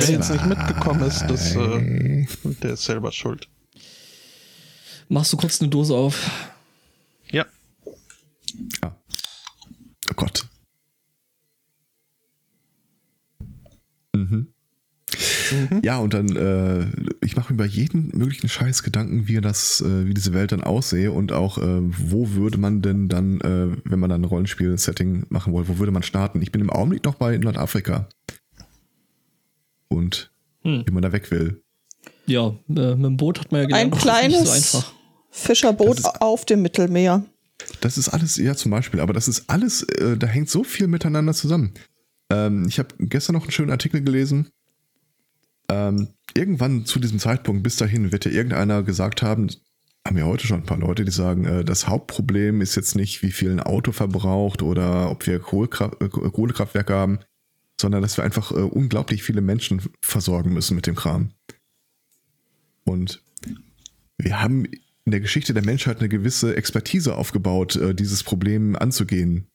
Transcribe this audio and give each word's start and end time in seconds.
Wer 0.00 0.10
jetzt 0.10 0.30
nicht 0.30 0.46
mitgekommen 0.46 1.02
ist, 1.02 1.26
das, 1.26 1.54
äh, 1.54 2.26
der 2.62 2.72
ist 2.72 2.84
selber 2.84 3.12
schuld. 3.12 3.48
Machst 5.08 5.32
du 5.32 5.36
kurz 5.36 5.60
eine 5.60 5.68
Dose 5.68 5.94
auf? 5.94 6.30
Ja. 7.30 7.44
Ja. 8.82 8.96
Oh 10.10 10.14
Gott. 10.14 10.46
Mhm. 14.14 14.52
Mhm. 15.52 15.80
Ja, 15.82 15.98
und 15.98 16.14
dann, 16.14 16.36
äh, 16.36 16.86
ich 17.24 17.36
mache 17.36 17.52
mir 17.52 17.56
über 17.56 17.66
jeden 17.66 18.16
möglichen 18.16 18.48
Scheiß 18.48 18.82
Gedanken, 18.82 19.26
wie 19.26 19.40
das, 19.40 19.80
äh, 19.80 20.06
wie 20.06 20.14
diese 20.14 20.32
Welt 20.32 20.52
dann 20.52 20.62
aussehe 20.62 21.10
und 21.12 21.32
auch, 21.32 21.58
äh, 21.58 21.80
wo 21.80 22.30
würde 22.30 22.58
man 22.58 22.82
denn 22.82 23.08
dann, 23.08 23.40
äh, 23.40 23.76
wenn 23.84 23.98
man 23.98 24.10
dann 24.10 24.22
ein 24.22 24.26
Rollenspiel-Setting 24.26 25.26
machen 25.28 25.52
wollte, 25.52 25.68
wo 25.68 25.78
würde 25.78 25.92
man 25.92 26.02
starten? 26.02 26.40
Ich 26.42 26.52
bin 26.52 26.60
im 26.60 26.70
Augenblick 26.70 27.04
noch 27.04 27.16
bei 27.16 27.36
Nordafrika. 27.36 28.08
Und 29.90 30.30
hm. 30.62 30.84
wie 30.86 30.92
man 30.92 31.02
da 31.02 31.12
weg 31.12 31.30
will. 31.30 31.62
Ja, 32.26 32.54
äh, 32.68 32.94
mit 32.94 33.04
dem 33.04 33.16
Boot 33.16 33.40
hat 33.40 33.52
man 33.52 33.62
ja 33.62 33.66
gelernt, 33.66 33.92
ein 33.92 33.98
kleines 33.98 34.72
so 34.72 34.84
Fischerboot 35.30 35.98
ist, 35.98 36.22
auf 36.22 36.44
dem 36.44 36.62
Mittelmeer. 36.62 37.24
Das 37.80 37.98
ist 37.98 38.08
alles, 38.08 38.36
ja 38.36 38.54
zum 38.54 38.70
Beispiel, 38.70 39.00
aber 39.00 39.12
das 39.12 39.28
ist 39.28 39.44
alles, 39.48 39.82
äh, 39.82 40.16
da 40.16 40.26
hängt 40.26 40.48
so 40.48 40.64
viel 40.64 40.86
miteinander 40.86 41.34
zusammen. 41.34 41.74
Ähm, 42.30 42.66
ich 42.68 42.78
habe 42.78 42.94
gestern 42.98 43.34
noch 43.34 43.42
einen 43.42 43.50
schönen 43.50 43.70
Artikel 43.70 44.02
gelesen, 44.02 44.48
ähm, 45.70 46.08
irgendwann 46.34 46.84
zu 46.84 46.98
diesem 46.98 47.18
Zeitpunkt, 47.18 47.62
bis 47.62 47.76
dahin, 47.76 48.12
wird 48.12 48.24
ja 48.24 48.30
irgendeiner 48.30 48.82
gesagt 48.82 49.22
haben, 49.22 49.48
haben 50.06 50.18
ja 50.18 50.24
heute 50.24 50.46
schon 50.46 50.60
ein 50.60 50.66
paar 50.66 50.78
Leute, 50.78 51.04
die 51.04 51.12
sagen, 51.12 51.44
äh, 51.44 51.64
das 51.64 51.86
Hauptproblem 51.86 52.60
ist 52.60 52.74
jetzt 52.74 52.96
nicht, 52.96 53.22
wie 53.22 53.30
viel 53.30 53.50
ein 53.50 53.60
Auto 53.60 53.92
verbraucht 53.92 54.62
oder 54.62 55.10
ob 55.10 55.26
wir 55.26 55.38
Kohlekraft, 55.38 56.00
äh, 56.02 56.08
Kohlekraftwerke 56.08 56.94
haben, 56.94 57.20
sondern 57.80 58.02
dass 58.02 58.16
wir 58.16 58.24
einfach 58.24 58.52
äh, 58.52 58.56
unglaublich 58.56 59.22
viele 59.22 59.40
Menschen 59.40 59.82
versorgen 60.00 60.52
müssen 60.52 60.76
mit 60.76 60.86
dem 60.86 60.94
Kram. 60.94 61.30
Und 62.84 63.22
wir 64.18 64.40
haben 64.40 64.66
in 64.66 65.12
der 65.12 65.20
Geschichte 65.20 65.54
der 65.54 65.64
Menschheit 65.64 65.98
eine 65.98 66.08
gewisse 66.08 66.56
Expertise 66.56 67.16
aufgebaut, 67.16 67.76
äh, 67.76 67.94
dieses 67.94 68.22
Problem 68.22 68.76
anzugehen. 68.76 69.46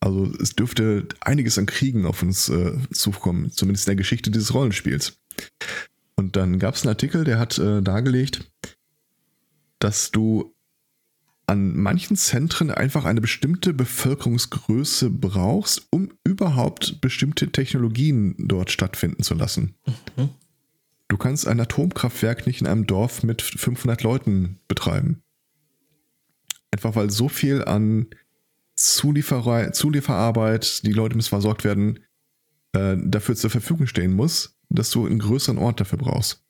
Also 0.00 0.30
es 0.40 0.54
dürfte 0.54 1.08
einiges 1.20 1.58
an 1.58 1.66
Kriegen 1.66 2.04
auf 2.04 2.22
uns 2.22 2.48
äh, 2.48 2.72
zukommen, 2.92 3.50
zumindest 3.52 3.86
in 3.86 3.92
der 3.92 3.96
Geschichte 3.96 4.30
dieses 4.30 4.52
Rollenspiels. 4.52 5.18
Und 6.16 6.36
dann 6.36 6.58
gab 6.58 6.74
es 6.74 6.82
einen 6.82 6.90
Artikel, 6.90 7.24
der 7.24 7.38
hat 7.38 7.58
äh, 7.58 7.82
dargelegt, 7.82 8.50
dass 9.78 10.10
du 10.10 10.53
an 11.46 11.76
manchen 11.76 12.16
Zentren 12.16 12.70
einfach 12.70 13.04
eine 13.04 13.20
bestimmte 13.20 13.74
Bevölkerungsgröße 13.74 15.10
brauchst, 15.10 15.86
um 15.90 16.10
überhaupt 16.24 17.00
bestimmte 17.00 17.52
Technologien 17.52 18.34
dort 18.38 18.70
stattfinden 18.70 19.22
zu 19.22 19.34
lassen. 19.34 19.74
Mhm. 20.16 20.30
Du 21.08 21.16
kannst 21.18 21.46
ein 21.46 21.60
Atomkraftwerk 21.60 22.46
nicht 22.46 22.60
in 22.60 22.66
einem 22.66 22.86
Dorf 22.86 23.22
mit 23.22 23.42
500 23.42 24.02
Leuten 24.02 24.58
betreiben. 24.68 25.22
Einfach 26.70 26.96
weil 26.96 27.10
so 27.10 27.28
viel 27.28 27.64
an 27.64 28.06
Zulieferer 28.76 29.72
Zulieferarbeit, 29.72 30.84
die 30.84 30.92
Leute 30.92 31.14
müssen 31.14 31.28
versorgt 31.28 31.62
werden, 31.62 32.00
äh, 32.72 32.96
dafür 32.98 33.36
zur 33.36 33.50
Verfügung 33.50 33.86
stehen 33.86 34.14
muss, 34.14 34.56
dass 34.70 34.90
du 34.90 35.06
einen 35.06 35.20
größeren 35.20 35.58
Ort 35.58 35.80
dafür 35.80 35.98
brauchst. 35.98 36.42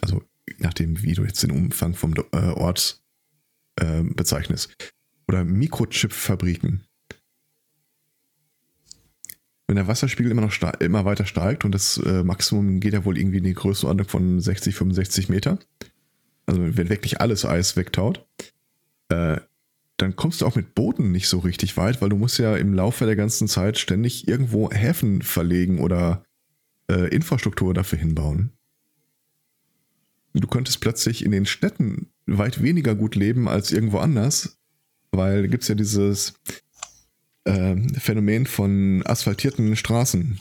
Also 0.00 0.22
nachdem, 0.58 1.02
wie 1.02 1.14
du 1.14 1.24
jetzt 1.24 1.42
den 1.42 1.50
Umfang 1.50 1.94
vom 1.94 2.14
äh, 2.32 2.36
Ort 2.36 3.02
äh, 3.80 4.02
bezeichnest. 4.02 4.74
Oder 5.28 5.44
Mikrochip-Fabriken. 5.44 6.84
Wenn 9.66 9.76
der 9.76 9.86
Wasserspiegel 9.86 10.32
immer 10.32 10.40
noch 10.40 10.72
immer 10.80 11.04
weiter 11.04 11.26
steigt 11.26 11.64
und 11.64 11.72
das 11.72 11.98
äh, 11.98 12.24
Maximum 12.24 12.80
geht 12.80 12.94
ja 12.94 13.04
wohl 13.04 13.18
irgendwie 13.18 13.38
in 13.38 13.44
die 13.44 13.54
Größenordnung 13.54 14.08
von 14.08 14.40
60, 14.40 14.74
65 14.74 15.28
Meter, 15.28 15.58
also 16.46 16.62
wenn 16.62 16.88
wirklich 16.88 17.20
alles 17.20 17.44
Eis 17.44 17.76
wegtaut, 17.76 18.26
äh, 19.10 19.36
dann 19.98 20.16
kommst 20.16 20.40
du 20.40 20.46
auch 20.46 20.54
mit 20.54 20.74
Booten 20.74 21.12
nicht 21.12 21.28
so 21.28 21.40
richtig 21.40 21.76
weit, 21.76 22.00
weil 22.00 22.08
du 22.08 22.16
musst 22.16 22.38
ja 22.38 22.56
im 22.56 22.72
Laufe 22.72 23.04
der 23.04 23.16
ganzen 23.16 23.48
Zeit 23.48 23.78
ständig 23.78 24.26
irgendwo 24.26 24.70
Häfen 24.70 25.20
verlegen 25.20 25.80
oder 25.80 26.24
äh, 26.90 27.08
Infrastruktur 27.14 27.74
dafür 27.74 27.98
hinbauen. 27.98 28.52
Du 30.34 30.46
könntest 30.46 30.80
plötzlich 30.80 31.24
in 31.24 31.32
den 31.32 31.46
Städten 31.46 32.08
weit 32.26 32.62
weniger 32.62 32.94
gut 32.94 33.14
leben 33.14 33.48
als 33.48 33.72
irgendwo 33.72 33.98
anders, 33.98 34.58
weil 35.10 35.42
da 35.42 35.48
gibt 35.48 35.62
es 35.62 35.68
ja 35.68 35.74
dieses 35.74 36.34
äh, 37.44 37.76
Phänomen 37.98 38.46
von 38.46 39.02
asphaltierten 39.06 39.74
Straßen, 39.74 40.38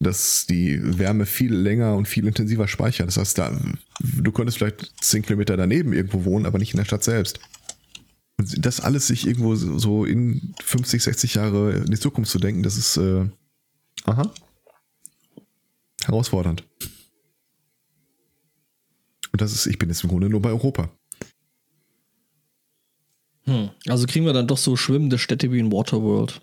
dass 0.00 0.46
die 0.46 0.78
Wärme 0.82 1.26
viel 1.26 1.54
länger 1.54 1.96
und 1.96 2.06
viel 2.06 2.26
intensiver 2.26 2.68
speichert. 2.68 3.08
Das 3.08 3.16
heißt, 3.16 3.38
da, 3.38 3.58
du 4.00 4.32
könntest 4.32 4.58
vielleicht 4.58 4.92
10 5.02 5.22
Kilometer 5.22 5.56
daneben 5.56 5.92
irgendwo 5.92 6.24
wohnen, 6.24 6.46
aber 6.46 6.58
nicht 6.58 6.72
in 6.72 6.78
der 6.78 6.84
Stadt 6.84 7.04
selbst. 7.04 7.40
Und 8.36 8.64
das 8.64 8.80
alles 8.80 9.08
sich 9.08 9.26
irgendwo 9.26 9.56
so 9.56 10.04
in 10.04 10.54
50, 10.62 11.02
60 11.02 11.34
Jahre 11.34 11.72
in 11.72 11.90
die 11.90 11.98
Zukunft 11.98 12.30
zu 12.30 12.38
denken, 12.38 12.62
das 12.62 12.76
ist 12.76 12.96
äh, 12.96 13.26
aha, 14.04 14.30
herausfordernd. 16.04 16.64
Und 19.38 19.42
das 19.42 19.52
ist, 19.52 19.66
ich 19.66 19.78
bin 19.78 19.88
jetzt 19.88 20.02
im 20.02 20.10
Grunde 20.10 20.28
nur 20.28 20.42
bei 20.42 20.48
Europa. 20.48 20.90
Hm. 23.44 23.70
Also 23.86 24.06
kriegen 24.06 24.26
wir 24.26 24.32
dann 24.32 24.48
doch 24.48 24.58
so 24.58 24.74
schwimmende 24.74 25.16
Städte 25.16 25.52
wie 25.52 25.60
in 25.60 25.70
Waterworld. 25.70 26.40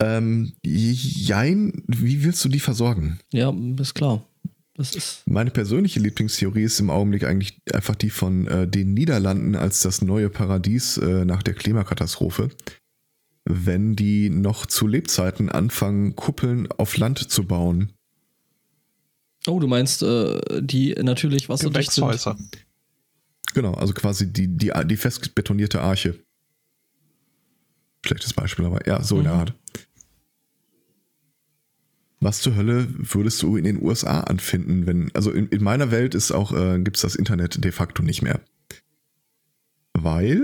Ähm, 0.00 0.54
jein, 0.64 1.84
wie 1.86 2.24
willst 2.24 2.42
du 2.46 2.48
die 2.48 2.60
versorgen? 2.60 3.20
Ja, 3.30 3.54
ist 3.78 3.94
klar. 3.94 4.26
Das 4.74 4.94
ist 4.94 5.22
Meine 5.26 5.50
persönliche 5.50 6.00
Lieblingstheorie 6.00 6.62
ist 6.62 6.80
im 6.80 6.88
Augenblick 6.88 7.24
eigentlich 7.24 7.60
einfach 7.74 7.94
die 7.94 8.10
von 8.10 8.46
äh, 8.46 8.66
den 8.66 8.94
Niederlanden 8.94 9.54
als 9.54 9.82
das 9.82 10.00
neue 10.00 10.30
Paradies 10.30 10.96
äh, 10.96 11.26
nach 11.26 11.42
der 11.42 11.52
Klimakatastrophe 11.52 12.50
wenn 13.46 13.94
die 13.94 14.28
noch 14.28 14.66
zu 14.66 14.88
Lebzeiten 14.88 15.48
anfangen, 15.50 16.16
Kuppeln 16.16 16.68
auf 16.72 16.96
Land 16.96 17.30
zu 17.30 17.44
bauen. 17.44 17.92
Oh, 19.48 19.60
du 19.60 19.66
meinst, 19.66 20.02
äh, 20.02 20.40
die 20.60 20.94
natürlich 20.94 21.48
wasserdicht 21.48 21.92
sind. 21.92 22.26
Genau, 23.54 23.74
also 23.74 23.94
quasi 23.94 24.32
die, 24.32 24.48
die, 24.48 24.72
die 24.84 24.96
fest 24.96 25.34
betonierte 25.34 25.80
Arche. 25.80 26.18
Schlechtes 28.04 28.34
Beispiel, 28.34 28.66
aber 28.66 28.86
ja, 28.86 29.02
so 29.02 29.16
mhm. 29.16 29.20
in 29.20 29.24
der 29.24 29.34
mhm. 29.34 29.40
Art. 29.40 29.54
Was 32.20 32.40
zur 32.40 32.56
Hölle 32.56 32.88
würdest 32.90 33.42
du 33.42 33.56
in 33.56 33.64
den 33.64 33.82
USA 33.82 34.20
anfinden, 34.20 34.86
wenn, 34.86 35.10
also 35.14 35.30
in, 35.30 35.48
in 35.48 35.62
meiner 35.62 35.90
Welt 35.90 36.14
ist 36.14 36.32
auch, 36.32 36.52
äh, 36.52 36.78
gibt 36.80 36.96
es 36.96 37.02
das 37.02 37.14
Internet 37.14 37.62
de 37.62 37.72
facto 37.72 38.02
nicht 38.02 38.22
mehr. 38.22 38.40
Weil 39.92 40.42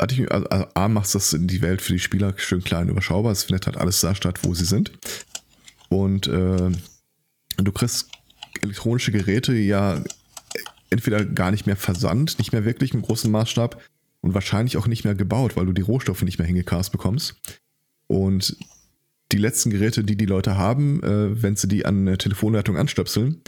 hatte 0.00 0.14
ich, 0.14 0.30
also, 0.30 0.46
also 0.48 0.66
A, 0.74 0.88
macht 0.88 1.14
das 1.14 1.36
die 1.38 1.62
Welt 1.62 1.82
für 1.82 1.92
die 1.92 1.98
Spieler 1.98 2.34
schön 2.36 2.62
klein 2.62 2.88
überschaubar. 2.88 3.32
Es 3.32 3.44
findet 3.44 3.66
halt 3.66 3.76
alles 3.76 4.00
da 4.00 4.14
statt, 4.14 4.40
wo 4.42 4.54
sie 4.54 4.64
sind. 4.64 4.92
Und 5.88 6.26
äh, 6.26 6.70
du 7.56 7.72
kriegst 7.72 8.08
elektronische 8.62 9.12
Geräte 9.12 9.54
ja 9.54 10.02
entweder 10.90 11.24
gar 11.24 11.50
nicht 11.50 11.66
mehr 11.66 11.76
versandt, 11.76 12.38
nicht 12.38 12.52
mehr 12.52 12.64
wirklich 12.64 12.94
im 12.94 13.02
großen 13.02 13.30
Maßstab 13.30 13.82
und 14.20 14.34
wahrscheinlich 14.34 14.76
auch 14.76 14.86
nicht 14.86 15.04
mehr 15.04 15.14
gebaut, 15.14 15.56
weil 15.56 15.66
du 15.66 15.72
die 15.72 15.82
Rohstoffe 15.82 16.22
nicht 16.22 16.38
mehr 16.38 16.46
hingecast 16.46 16.92
bekommst. 16.92 17.36
Und 18.06 18.56
die 19.32 19.38
letzten 19.38 19.70
Geräte, 19.70 20.04
die 20.04 20.16
die 20.16 20.26
Leute 20.26 20.56
haben, 20.56 21.02
äh, 21.02 21.42
wenn 21.42 21.56
sie 21.56 21.68
die 21.68 21.84
an 21.84 22.06
eine 22.06 22.18
Telefonleitung 22.18 22.76
anstöpseln, 22.76 23.42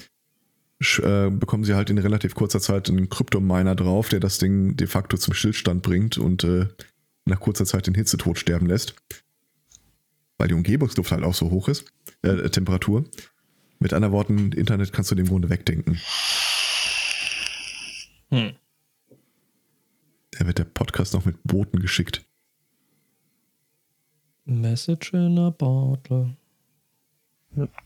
äh, 0.81 1.31
bekommen 1.31 1.65
sie 1.65 1.75
halt 1.75 1.89
in 1.89 1.99
relativ 1.99 2.35
kurzer 2.35 2.61
Zeit 2.61 2.91
einen 2.91 3.09
Kryptominer 3.09 3.75
drauf, 3.75 4.09
der 4.09 4.21
das 4.21 4.39
Ding 4.39 4.77
de 4.77 4.87
facto 4.87 5.17
zum 5.17 5.33
Stillstand 5.33 5.83
bringt 5.83 6.19
und 6.19 6.45
äh, 6.45 6.67
nach 7.25 7.41
kurzer 7.41 7.65
Zeit 7.65 7.87
den 7.87 7.95
Hitzetod 7.95 8.39
sterben 8.39 8.67
lässt. 8.67 8.95
Weil 10.39 10.49
die 10.49 10.55
Umgebungsluft 10.55 11.13
halt 11.13 11.25
auch 11.25 11.35
so 11.35 11.51
hoch 11.51 11.69
ist, 11.69 11.87
äh, 12.23 12.51
Temperatur. 12.51 13.05
Mit 13.79 13.93
anderen 13.93 14.13
Worten, 14.13 14.53
Internet 14.53 14.93
kannst 14.93 15.11
du 15.11 15.15
dem 15.15 15.29
Grunde 15.29 15.51
wegdenken. 15.51 16.01
Hm. 18.31 18.53
Da 20.33 20.47
wird 20.47 20.59
der 20.59 20.65
Podcast 20.65 21.15
noch 21.15 21.25
mit 21.25 21.37
Booten 21.45 21.81
geschickt. 21.81 22.25
Message 24.45 25.13
in 25.13 25.39
a 25.39 25.51
bottle. 25.51 26.37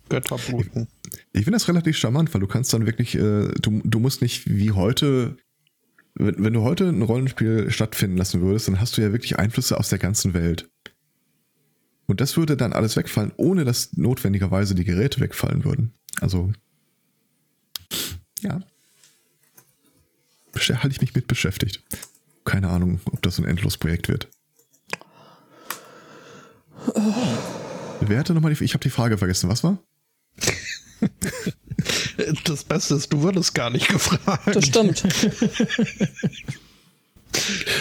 Götterbluten. 0.08 0.88
Ich 1.32 1.44
finde 1.44 1.52
das 1.52 1.69
relativ 1.69 1.96
charmant, 1.96 2.32
weil 2.34 2.40
du 2.40 2.46
kannst 2.46 2.72
dann 2.72 2.87
wirklich, 2.87 3.14
äh, 3.14 3.48
du, 3.48 3.81
du 3.84 3.98
musst 4.00 4.20
nicht 4.20 4.48
wie 4.48 4.72
heute, 4.72 5.37
wenn, 6.14 6.42
wenn 6.42 6.52
du 6.52 6.62
heute 6.62 6.88
ein 6.88 7.02
Rollenspiel 7.02 7.70
stattfinden 7.70 8.16
lassen 8.16 8.40
würdest, 8.40 8.69
dann 8.69 8.81
hast 8.81 8.96
du 8.96 9.02
ja 9.02 9.12
wirklich 9.12 9.38
Einflüsse 9.38 9.78
aus 9.78 9.88
der 9.88 9.98
ganzen 9.98 10.34
Welt. 10.34 10.69
Und 12.11 12.21
das 12.21 12.37
würde 12.37 12.57
dann 12.57 12.73
alles 12.73 12.97
wegfallen, 12.97 13.31
ohne 13.37 13.65
dass 13.65 13.97
notwendigerweise 13.97 14.75
die 14.75 14.83
Geräte 14.83 15.21
wegfallen 15.21 15.65
würden. 15.65 15.95
Also, 16.21 16.51
ja. 18.41 18.61
Halte 20.57 20.89
ich 20.89 21.01
mich 21.01 21.15
mit 21.15 21.29
beschäftigt. 21.29 21.85
Keine 22.45 22.69
Ahnung, 22.69 23.01
ob 23.05 23.23
das 23.23 23.39
ein 23.39 23.45
Endlosprojekt 23.45 24.09
wird. 24.09 24.27
Wer 28.01 28.19
hatte 28.19 28.35
nochmal 28.35 28.53
die 28.53 28.65
Ich 28.65 28.75
habe 28.75 28.83
die 28.83 28.91
Frage 28.91 29.17
vergessen. 29.17 29.49
Was 29.49 29.62
war? 29.62 29.79
Das 32.45 32.65
Beste 32.65 32.97
ist, 32.97 33.11
du 33.11 33.23
wurdest 33.23 33.55
gar 33.55 33.71
nicht 33.71 33.89
gefragt. 33.89 34.55
Das 34.55 34.67
stimmt. 34.67 35.03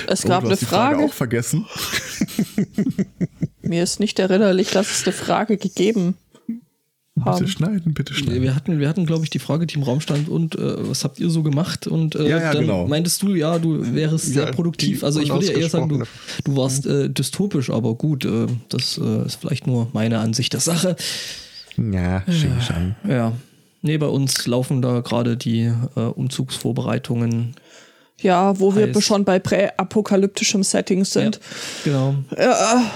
Es 0.07 0.23
gab 0.23 0.39
oh, 0.39 0.41
du 0.41 0.47
eine 0.47 0.51
hast 0.51 0.61
die 0.61 0.65
Frage 0.65 0.95
Frage. 0.95 1.09
auch 1.09 1.13
vergessen. 1.13 1.65
Mir 3.61 3.83
ist 3.83 3.99
nicht 3.99 4.19
erinnerlich, 4.19 4.71
dass 4.71 4.89
es 4.91 5.03
eine 5.05 5.13
Frage 5.13 5.57
gegeben 5.57 6.15
Bitte 7.15 7.29
haben. 7.31 7.47
schneiden, 7.47 7.93
bitte 7.93 8.13
schneiden. 8.13 8.41
Wir 8.41 8.55
hatten, 8.55 8.79
wir 8.79 8.87
hatten, 8.87 9.05
glaube 9.05 9.23
ich, 9.25 9.29
die 9.29 9.39
Frage 9.39 9.67
Team 9.67 9.83
Raumstand 9.83 10.29
und 10.29 10.55
äh, 10.55 10.87
was 10.89 11.03
habt 11.03 11.19
ihr 11.19 11.29
so 11.29 11.43
gemacht? 11.43 11.85
Und 11.85 12.15
äh, 12.15 12.29
Ja, 12.29 12.39
ja, 12.39 12.53
dann 12.53 12.61
genau. 12.61 12.87
meintest 12.87 13.21
du, 13.21 13.35
ja, 13.35 13.59
du 13.59 13.93
wärst 13.93 14.27
sehr 14.27 14.45
Ja, 14.45 14.51
produktiv. 14.51 14.99
die 14.99 15.05
Also 15.05 15.19
ich 15.19 15.29
würde 15.29 15.45
ja 15.45 15.51
eher 15.57 15.69
sagen, 15.69 15.89
du, 15.89 16.03
du 16.45 16.55
warst 16.55 16.85
äh, 16.85 17.09
dystopisch, 17.09 17.69
aber 17.69 17.95
gut, 17.95 18.23
äh, 18.23 18.47
das 18.69 18.97
äh, 18.97 19.25
ist 19.25 19.35
vielleicht 19.35 19.67
nur 19.67 19.89
meine 19.91 20.19
Ansicht 20.19 20.53
der 20.53 20.61
Sache. 20.61 20.95
Ja, 21.77 22.21
Xing 22.21 22.61
Shang. 22.61 22.95
Ja. 23.07 23.33
Nee, 23.81 23.97
bei 23.97 24.07
uns 24.07 24.45
laufen 24.47 24.81
da 24.81 24.99
gerade 25.01 25.35
die 25.37 25.71
äh, 25.95 25.99
Umzugsvorbereitungen. 25.99 27.55
Ja, 28.21 28.59
wo 28.59 28.75
wir 28.75 28.87
Heißt- 28.93 29.01
schon 29.01 29.23
bei 29.25 29.39
präapokalyptischem 29.39 30.63
Setting 30.63 31.05
sind. 31.05 31.39
Ja, 31.85 31.91
genau. 31.91 32.15
Ja. 32.37 32.91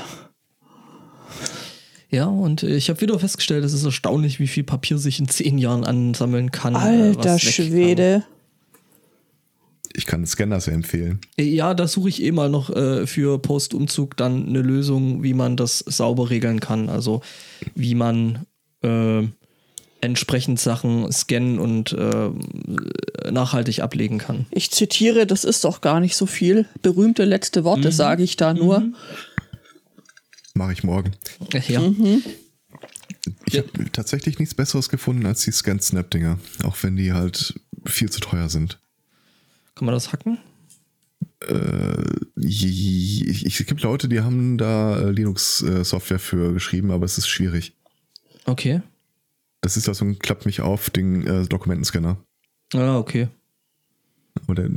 Ja, 2.09 2.25
und 2.27 2.61
äh, 2.63 2.75
ich 2.75 2.89
habe 2.89 3.01
wieder 3.01 3.17
festgestellt, 3.17 3.63
es 3.65 3.73
ist 3.73 3.83
erstaunlich, 3.85 4.39
wie 4.39 4.47
viel 4.47 4.63
Papier 4.63 4.97
sich 4.99 5.19
in 5.19 5.27
zehn 5.27 5.57
Jahren 5.57 5.83
ansammeln 5.83 6.51
kann. 6.51 6.75
äh, 6.75 6.77
Alter 6.77 7.21
kann. 7.29 7.39
Schwede. 7.39 8.23
Ich 9.95 10.05
kann 10.05 10.25
Scanner 10.25 10.59
sehr 10.59 10.73
empfehlen. 10.73 11.21
Ja, 11.39 11.73
da 11.73 11.87
suche 11.87 12.09
ich 12.09 12.21
eh 12.23 12.31
mal 12.31 12.49
noch 12.49 12.69
äh, 12.69 13.05
für 13.07 13.39
Postumzug 13.39 14.17
dann 14.17 14.47
eine 14.47 14.61
Lösung, 14.61 15.23
wie 15.23 15.33
man 15.33 15.55
das 15.57 15.79
sauber 15.79 16.29
regeln 16.29 16.59
kann. 16.59 16.89
Also 16.89 17.21
wie 17.75 17.93
man 17.95 18.45
äh, 18.83 19.23
entsprechend 20.03 20.59
Sachen 20.59 21.11
scannen 21.11 21.59
und 21.59 21.93
äh, 21.93 22.29
nachhaltig 23.31 23.81
ablegen 23.81 24.17
kann. 24.17 24.45
Ich 24.51 24.69
zitiere, 24.71 25.25
das 25.25 25.43
ist 25.45 25.63
doch 25.63 25.81
gar 25.81 25.99
nicht 25.99 26.15
so 26.15 26.25
viel. 26.25 26.65
Berühmte 26.81 27.23
letzte 27.23 27.63
Worte 27.63 27.91
sage 27.91 28.23
ich 28.23 28.35
da 28.35 28.53
nur. 28.53 28.91
Mache 30.53 30.73
ich 30.73 30.83
morgen. 30.83 31.13
Äh, 31.53 31.61
Ja, 31.71 31.81
Ich 33.45 33.57
habe 33.57 33.91
tatsächlich 33.91 34.39
nichts 34.39 34.53
Besseres 34.53 34.89
gefunden 34.89 35.25
als 35.25 35.41
die 35.43 35.51
Scan-Snap-Dinger. 35.51 36.37
Auch 36.63 36.75
wenn 36.81 36.97
die 36.97 37.13
halt 37.13 37.53
viel 37.85 38.09
zu 38.11 38.19
teuer 38.19 38.49
sind. 38.49 38.79
kann 39.75 39.85
man 39.85 39.95
das 39.95 40.11
hacken? 40.11 40.37
Ich, 42.37 42.65
ich, 42.65 43.59
es 43.59 43.65
gibt 43.65 43.81
Leute, 43.81 44.07
die 44.07 44.21
haben 44.21 44.57
da 44.57 44.97
äh, 44.99 45.11
Linux-Software 45.11 46.19
für 46.19 46.53
geschrieben, 46.53 46.91
aber 46.91 47.05
es 47.05 47.17
ist 47.17 47.27
schwierig. 47.27 47.73
Okay. 48.45 48.81
Das 49.63 49.77
ist 49.77 49.87
ja 49.87 49.93
so 49.93 50.03
ein 50.05 50.19
Klappt 50.19 50.45
mich 50.45 50.61
auf 50.61 50.89
Ding 50.89 51.25
äh, 51.25 51.47
Dokumentenscanner. 51.47 52.17
Ah, 52.73 52.97
okay. 52.97 53.29
Aber 54.43 54.55
der 54.55 54.69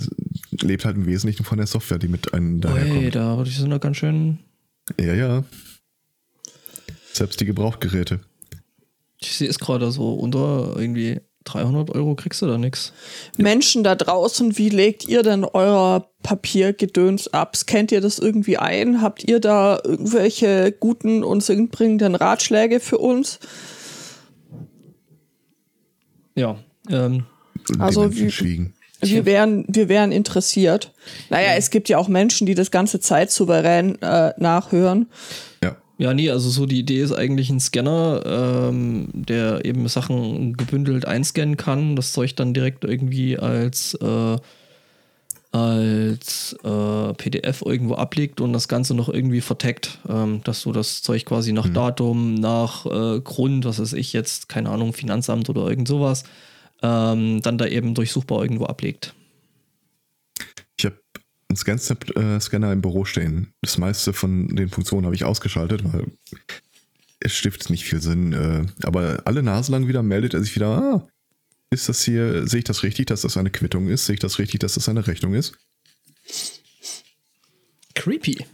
lebt 0.63 0.85
halt 0.85 0.97
im 0.97 1.07
Wesentlichen 1.07 1.45
von 1.45 1.59
der 1.59 1.67
Software, 1.67 1.99
die 1.99 2.09
mit 2.09 2.33
einem 2.33 2.61
daherkommt. 2.61 3.15
da 3.15 3.43
die 3.43 3.51
sind 3.51 3.71
da 3.71 3.79
ganz 3.79 3.97
schön. 3.97 4.39
Ja, 4.99 5.13
ja. 5.13 5.45
Selbst 7.13 7.41
die 7.41 7.47
Gebrauchgeräte. 7.47 8.21
Ich 9.19 9.33
sehe 9.37 9.49
es 9.49 9.59
gerade 9.59 9.91
so, 9.91 10.15
unter 10.15 10.77
irgendwie 10.77 11.21
300 11.45 11.91
Euro 11.91 12.15
kriegst 12.15 12.43
du 12.43 12.47
da 12.47 12.57
nichts. 12.57 12.93
Menschen 13.37 13.83
da 13.83 13.97
draußen, 13.97 14.57
wie 14.59 14.69
legt 14.69 15.09
ihr 15.09 15.23
denn 15.23 15.45
euer 15.45 16.09
Papiergedöns 16.23 17.33
ab? 17.33 17.57
Scannt 17.57 17.91
ihr 17.91 18.01
das 18.01 18.19
irgendwie 18.21 18.59
ein? 18.59 19.01
Habt 19.01 19.25
ihr 19.25 19.41
da 19.41 19.81
irgendwelche 19.83 20.71
guten 20.71 21.25
und 21.25 21.43
sinnbringenden 21.43 22.15
Ratschläge 22.15 22.79
für 22.79 22.99
uns? 22.99 23.41
Ja, 26.37 26.57
ähm, 26.89 27.25
Also 27.79 28.11
schwiegen. 28.13 28.75
Wir 29.03 29.27
wären, 29.27 29.65
wir 29.69 29.89
wären 29.89 30.11
interessiert. 30.11 30.93
Naja, 31.29 31.55
es 31.57 31.71
gibt 31.71 31.89
ja 31.89 31.99
auch 31.99 32.09
Menschen, 32.09 32.47
die 32.47 32.55
das 32.55 32.71
ganze 32.71 32.99
Zeit 33.01 33.31
souverän 33.31 34.01
äh, 34.01 34.33
nachhören. 34.39 35.07
Ja. 35.63 35.77
Ja, 35.99 36.13
nee, 36.13 36.29
also 36.29 36.51
so 36.51 36.67
die 36.67 36.79
Idee 36.81 37.01
ist 37.01 37.13
eigentlich 37.13 37.49
ein 37.49 37.59
Scanner, 37.59 38.23
ähm, 38.69 39.09
der 39.15 39.65
eben 39.65 39.89
Sachen 39.89 40.55
gebündelt 40.55 41.07
einscannen 41.07 41.57
kann, 41.57 41.97
das 41.97 42.13
Zeug 42.13 42.37
dann 42.37 42.53
direkt 42.53 42.85
irgendwie 42.85 43.39
als, 43.39 43.95
äh, 43.95 44.37
als 45.57 46.55
äh, 46.65 47.15
PDF 47.15 47.63
irgendwo 47.63 47.95
ablegt 47.95 48.41
und 48.41 48.53
das 48.53 48.69
Ganze 48.69 48.95
noch 48.95 49.09
irgendwie 49.09 49.41
verteckt, 49.41 49.99
ähm, 50.09 50.43
dass 50.45 50.63
du 50.63 50.73
das 50.73 51.03
Zeug 51.03 51.25
quasi 51.25 51.53
nach 51.53 51.69
Datum, 51.69 52.35
nach 52.35 52.85
äh, 52.87 53.21
Grund, 53.21 53.65
was 53.65 53.79
weiß 53.79 53.95
ich 53.95 54.13
jetzt, 54.13 54.49
keine 54.49 54.71
Ahnung, 54.71 54.93
Finanzamt 54.93 55.49
oder 55.49 55.69
irgend 55.69 55.89
sowas, 55.89 56.25
ähm, 56.83 57.41
dann 57.43 57.59
da 57.59 57.67
eben 57.67 57.95
durchsuchbar 57.95 58.43
irgendwo 58.43 58.67
ablegt. 58.67 59.15
Ich 60.77 60.85
habe 60.85 60.97
einen 61.49 61.57
Scan-Scanner 61.57 62.73
im 62.73 62.83
Büro 62.83 63.05
stehen. 63.05 63.53
Das 63.63 63.79
meiste 63.79 64.13
von 64.13 64.49
den 64.49 64.69
Funktionen 64.69 65.07
habe 65.07 65.15
ich 65.15 65.25
ausgeschaltet, 65.25 65.83
weil 65.85 66.07
es 67.21 67.35
stiftet 67.35 67.71
nicht 67.71 67.85
viel 67.85 68.03
Sinn. 68.03 68.33
Äh, 68.33 68.67
aber 68.85 69.23
alle 69.25 69.43
Nase 69.43 69.73
lang 69.73 69.89
wieder 69.89 70.03
meldet 70.03 70.35
er 70.35 70.43
sich 70.43 70.55
wieder, 70.55 70.69
ah, 70.69 71.09
ist 71.71 71.89
das 71.89 72.03
hier, 72.05 72.47
sehe 72.47 72.59
ich 72.59 72.65
das 72.65 72.83
richtig, 72.83 73.07
dass 73.07 73.23
das 73.23 73.37
eine 73.37 73.51
Quittung 73.51 73.89
ist? 73.89 74.07
Sehe 74.07 74.15
ich 74.15 74.21
das 74.21 74.39
richtig, 74.39 74.61
dass 74.61 74.75
das 74.75 74.89
eine 74.89 75.07
Rechnung 75.07 75.35
ist? 75.35 75.55
Creepy. 77.95 78.45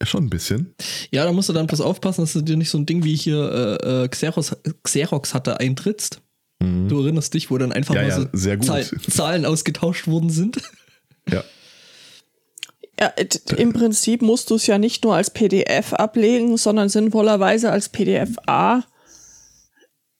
Ja, 0.00 0.06
schon 0.06 0.24
ein 0.24 0.30
bisschen. 0.30 0.74
Ja, 1.10 1.24
da 1.24 1.32
musst 1.32 1.48
du 1.48 1.52
dann 1.52 1.66
bloß 1.66 1.80
aufpassen, 1.80 2.22
dass 2.22 2.34
du 2.34 2.42
dir 2.42 2.56
nicht 2.56 2.70
so 2.70 2.78
ein 2.78 2.86
Ding 2.86 3.04
wie 3.04 3.16
hier 3.16 3.78
äh, 3.82 4.04
äh, 4.04 4.08
Xerox, 4.08 4.56
Xerox 4.82 5.34
hatte 5.34 5.60
eintrittst. 5.60 6.20
Du 6.58 7.02
erinnerst 7.02 7.34
dich, 7.34 7.50
wo 7.50 7.58
dann 7.58 7.70
einfach 7.70 7.94
Ja, 7.94 8.00
mal 8.02 8.08
ja, 8.08 8.20
so 8.22 8.28
sehr 8.32 8.56
gut. 8.56 8.66
Zahl, 8.66 8.84
Zahlen 8.84 9.44
ausgetauscht 9.44 10.06
worden 10.06 10.30
sind. 10.30 10.56
Ja. 11.30 11.44
Ja, 12.98 13.08
Im 13.56 13.74
Prinzip 13.74 14.22
musst 14.22 14.48
du 14.48 14.54
es 14.54 14.66
ja 14.66 14.78
nicht 14.78 15.04
nur 15.04 15.14
als 15.14 15.28
PDF 15.30 15.92
ablegen, 15.92 16.56
sondern 16.56 16.88
sinnvollerweise 16.88 17.70
als 17.70 17.90
PDF-A. 17.90 18.84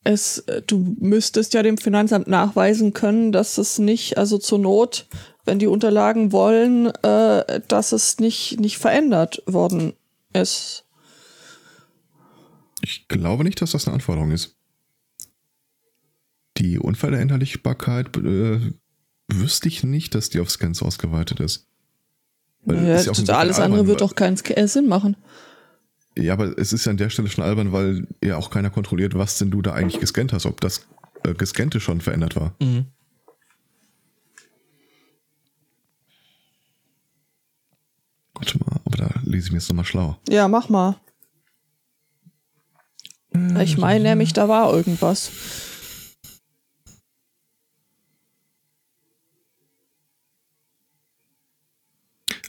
Es, 0.06 0.38
äh, 0.38 0.62
du 0.62 0.97
müsstest 1.00 1.53
ja 1.53 1.64
dem 1.64 1.79
Finanzamt 1.79 2.29
nachweisen 2.29 2.93
können, 2.93 3.32
dass 3.32 3.58
es 3.58 3.81
nicht, 3.81 4.19
also 4.19 4.38
zur 4.38 4.61
Not, 4.61 5.08
wenn 5.44 5.58
die 5.58 5.67
Unterlagen 5.67 6.31
wollen, 6.31 6.94
äh, 7.03 7.61
dass 7.67 7.91
es 7.91 8.20
nicht, 8.20 8.61
nicht 8.61 8.79
verändert 8.79 9.43
worden 9.47 9.94
ist. 10.32 10.85
Ich 12.82 13.08
glaube 13.08 13.43
nicht, 13.43 13.61
dass 13.61 13.73
das 13.73 13.88
eine 13.88 13.94
Anforderung 13.94 14.31
ist. 14.31 14.55
Die 16.58 16.79
Unfallerinnerlichbarkeit 16.79 18.17
äh, 18.17 18.60
wüsste 19.27 19.67
ich 19.67 19.82
nicht, 19.82 20.15
dass 20.15 20.31
die 20.31 20.39
auf 20.39 20.53
Scans 20.53 20.82
ausgeweitet 20.82 21.41
ist. 21.41 21.67
Weil 22.63 22.86
Ja, 22.86 22.94
ist 22.94 23.27
ja 23.27 23.34
alles 23.36 23.58
andere 23.58 23.89
wird 23.89 24.03
doch 24.03 24.15
keinen 24.15 24.39
äh, 24.44 24.69
Sinn 24.69 24.86
machen. 24.86 25.17
Ja, 26.19 26.32
aber 26.32 26.58
es 26.58 26.73
ist 26.73 26.87
ja 26.87 26.91
an 26.91 26.96
der 26.96 27.11
Stelle 27.11 27.29
schon 27.29 27.44
albern, 27.44 27.73
weil 27.73 28.06
ja 28.25 28.37
auch 28.37 28.51
keiner 28.51 28.70
kontrolliert, 28.70 29.15
was 29.15 29.39
denn 29.39 29.51
du 29.51 29.61
da 29.61 29.75
eigentlich 29.75 30.01
gescannt 30.01 30.32
hast, 30.32 30.46
ob 30.46 30.61
das 30.61 30.87
äh, 31.25 31.35
Gescannte 31.35 31.79
schon 31.79 32.01
verändert 32.01 32.37
war. 32.37 32.55
Mhm. 32.61 32.87
Warte 38.35 38.58
mal, 38.58 38.81
aber 38.85 38.96
da 38.96 39.20
lese 39.25 39.46
ich 39.46 39.53
mir 39.53 39.58
jetzt 39.58 39.69
nochmal 39.69 39.85
schlau. 39.85 40.19
Ja, 40.29 40.49
mach 40.49 40.69
mal. 40.69 40.96
Ich 43.61 43.77
meine 43.77 44.03
nämlich, 44.03 44.32
da 44.32 44.49
war 44.49 44.73
irgendwas. 44.73 45.31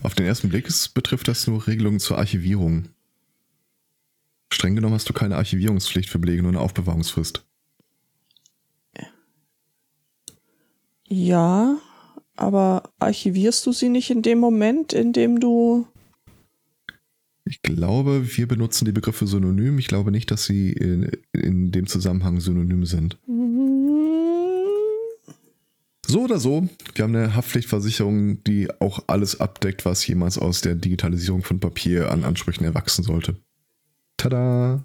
Auf 0.02 0.16
den 0.16 0.26
ersten 0.26 0.48
Blick 0.48 0.70
betrifft 0.94 1.28
das 1.28 1.46
nur 1.48 1.68
Regelungen 1.68 2.00
zur 2.00 2.18
Archivierung. 2.18 2.88
Streng 4.58 4.74
genommen 4.74 4.96
hast 4.96 5.08
du 5.08 5.14
keine 5.14 5.36
Archivierungspflicht 5.36 6.10
für 6.10 6.18
Belege, 6.18 6.42
nur 6.42 6.50
eine 6.50 6.60
Aufbewahrungsfrist. 6.60 7.46
Ja, 11.08 11.78
aber 12.36 12.90
archivierst 12.98 13.64
du 13.68 13.72
sie 13.72 13.90
nicht 13.90 14.10
in 14.10 14.24
dem 14.24 14.40
Moment, 14.40 14.94
in 14.94 15.14
dem 15.14 15.40
du. 15.40 15.86
Ich 17.46 17.62
glaube, 17.62 18.36
wir 18.36 18.48
benutzen 18.48 18.86
die 18.86 18.92
Begriffe 18.92 19.28
synonym. 19.28 19.78
Ich 19.78 19.88
glaube 19.88 20.10
nicht, 20.10 20.32
dass 20.32 20.46
sie 20.46 20.72
in, 20.72 21.12
in 21.34 21.72
dem 21.72 21.86
Zusammenhang 21.86 22.40
synonym 22.40 22.84
sind. 22.84 23.20
So 26.08 26.24
oder 26.24 26.40
so, 26.40 26.68
wir 26.96 27.04
haben 27.04 27.16
eine 27.16 27.36
Haftpflichtversicherung, 27.36 28.44
die 28.44 28.72
auch 28.82 29.04
alles 29.06 29.40
abdeckt, 29.40 29.86
was 29.86 30.08
jemals 30.08 30.40
aus 30.40 30.62
der 30.62 30.74
Digitalisierung 30.74 31.44
von 31.44 31.60
Papier 31.60 32.12
an 32.12 32.24
Ansprüchen 32.24 32.66
erwachsen 32.66 33.04
sollte. 33.04 33.38
Tada! 34.18 34.84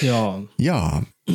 Ja. 0.00 0.42
Ja, 0.58 1.02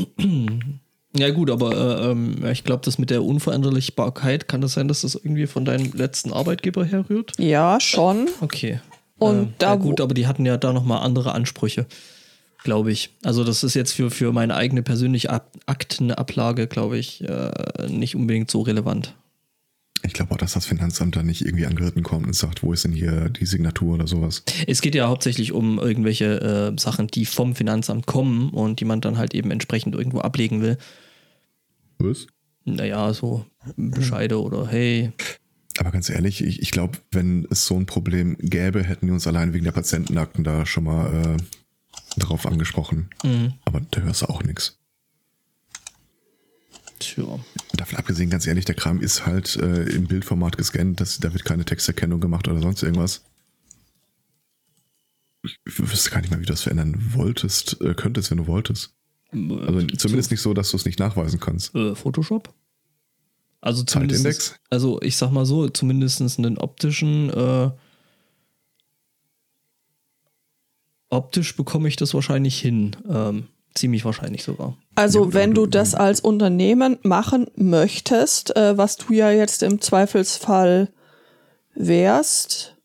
Ja, 1.15 1.31
gut, 1.31 1.49
aber 1.49 1.71
äh, 1.75 2.11
ähm, 2.11 2.45
ich 2.45 2.63
glaube, 2.63 2.83
das 2.85 2.99
mit 2.99 3.09
der 3.09 3.23
Unveränderlichbarkeit, 3.23 4.47
kann 4.47 4.61
das 4.61 4.73
sein, 4.73 4.87
dass 4.87 5.01
das 5.01 5.15
irgendwie 5.15 5.47
von 5.47 5.65
deinem 5.65 5.91
letzten 5.93 6.31
Arbeitgeber 6.31 6.85
herrührt? 6.85 7.33
Ja, 7.39 7.79
schon. 7.79 8.29
Okay. 8.41 8.81
Und 9.17 9.43
äh, 9.43 9.53
da 9.57 9.69
ja 9.69 9.75
gut, 9.75 9.99
aber 9.99 10.13
die 10.13 10.27
hatten 10.27 10.45
ja 10.45 10.57
da 10.57 10.73
nochmal 10.73 11.01
andere 11.01 11.31
Ansprüche, 11.33 11.87
glaube 12.63 12.91
ich. 12.91 13.15
Also 13.23 13.43
das 13.43 13.63
ist 13.63 13.73
jetzt 13.73 13.93
für, 13.93 14.11
für 14.11 14.31
meine 14.31 14.55
eigene 14.55 14.83
persönliche 14.83 15.31
Ab 15.31 15.51
Aktenablage, 15.65 16.67
glaube 16.67 16.99
ich, 16.99 17.23
äh, 17.23 17.51
nicht 17.87 18.15
unbedingt 18.15 18.51
so 18.51 18.61
relevant. 18.61 19.15
Ich 20.07 20.13
glaube 20.13 20.33
auch, 20.33 20.37
dass 20.37 20.53
das 20.53 20.65
Finanzamt 20.65 21.15
da 21.15 21.21
nicht 21.21 21.45
irgendwie 21.45 21.65
angeritten 21.65 22.01
kommt 22.01 22.25
und 22.25 22.33
sagt, 22.33 22.63
wo 22.63 22.73
ist 22.73 22.85
denn 22.85 22.93
hier 22.93 23.29
die 23.29 23.45
Signatur 23.45 23.95
oder 23.95 24.07
sowas. 24.07 24.43
Es 24.65 24.81
geht 24.81 24.95
ja 24.95 25.07
hauptsächlich 25.07 25.51
um 25.51 25.79
irgendwelche 25.79 26.73
äh, 26.75 26.79
Sachen, 26.79 27.07
die 27.07 27.25
vom 27.25 27.55
Finanzamt 27.55 28.07
kommen 28.07 28.49
und 28.49 28.79
die 28.79 28.85
man 28.85 29.01
dann 29.01 29.17
halt 29.17 29.35
eben 29.35 29.51
entsprechend 29.51 29.95
irgendwo 29.95 30.19
ablegen 30.19 30.61
will. 30.61 30.77
Was? 31.99 32.27
Naja, 32.65 33.13
so 33.13 33.45
Bescheide 33.75 34.41
oder 34.41 34.67
hey, 34.67 35.11
Aber 35.79 35.91
ganz 35.91 36.09
ehrlich, 36.09 36.43
ich, 36.43 36.61
ich 36.61 36.71
glaube, 36.71 36.97
wenn 37.11 37.47
es 37.49 37.65
so 37.65 37.75
ein 37.75 37.85
Problem 37.85 38.37
gäbe, 38.39 38.83
hätten 38.83 39.07
die 39.07 39.11
uns 39.11 39.27
allein 39.27 39.53
wegen 39.53 39.65
der 39.65 39.71
Patientenakten 39.71 40.43
da 40.43 40.65
schon 40.65 40.85
mal 40.85 41.37
äh, 41.37 42.19
drauf 42.19 42.45
angesprochen. 42.45 43.09
mhm. 43.23 43.53
Aber 43.65 43.81
da 43.91 44.01
hörst 44.01 44.23
du 44.23 44.27
auch 44.27 44.43
nichts. 44.43 44.76
Tja. 46.99 47.39
Davon 47.73 47.97
abgesehen, 47.97 48.29
ganz 48.29 48.47
ehrlich, 48.47 48.65
der 48.65 48.75
Kram 48.75 49.01
ist 49.01 49.25
halt 49.25 49.55
äh, 49.57 49.83
im 49.83 50.07
Bildformat 50.07 50.57
gescannt, 50.57 50.99
das, 50.99 51.19
da 51.19 51.33
wird 51.33 51.45
keine 51.45 51.65
Texterkennung 51.65 52.19
gemacht 52.19 52.47
oder 52.47 52.61
sonst 52.61 52.83
irgendwas. 52.83 53.23
Ich 55.43 55.57
wüsste 55.65 56.09
gar 56.09 56.21
nicht 56.21 56.31
mal, 56.31 56.39
wie 56.39 56.45
du 56.45 56.51
das 56.51 56.63
verändern 56.63 56.95
wolltest, 57.13 57.79
äh, 57.81 57.93
könntest, 57.93 58.31
wenn 58.31 58.37
du 58.37 58.47
wolltest. 58.47 58.93
Also 59.31 59.85
zumindest 59.97 60.31
nicht 60.31 60.41
so, 60.41 60.53
dass 60.53 60.71
du 60.71 60.77
es 60.77 60.85
nicht 60.85 60.99
nachweisen 60.99 61.39
kannst. 61.39 61.75
Äh, 61.75 61.95
Photoshop? 61.95 62.53
Also 63.59 63.83
zumindest, 63.83 64.59
also 64.69 65.01
ich 65.01 65.17
sag 65.17 65.31
mal 65.31 65.45
so, 65.45 65.67
zumindest 65.69 66.21
einen 66.21 66.57
optischen, 66.57 67.29
äh, 67.29 67.71
optisch 71.09 71.55
bekomme 71.55 71.87
ich 71.87 71.95
das 71.95 72.13
wahrscheinlich 72.13 72.59
hin. 72.59 72.95
Ähm, 73.09 73.47
ziemlich 73.77 74.03
wahrscheinlich 74.05 74.43
sogar. 74.43 74.77
Also 74.95 75.33
wenn 75.33 75.53
du 75.53 75.65
das 75.65 75.95
als 75.95 76.19
Unternehmen 76.19 76.97
machen 77.03 77.47
möchtest, 77.55 78.55
äh, 78.55 78.77
was 78.77 78.97
du 78.97 79.13
ja 79.13 79.31
jetzt 79.31 79.63
im 79.63 79.79
Zweifelsfall 79.81 80.89
wärst, 81.75 82.75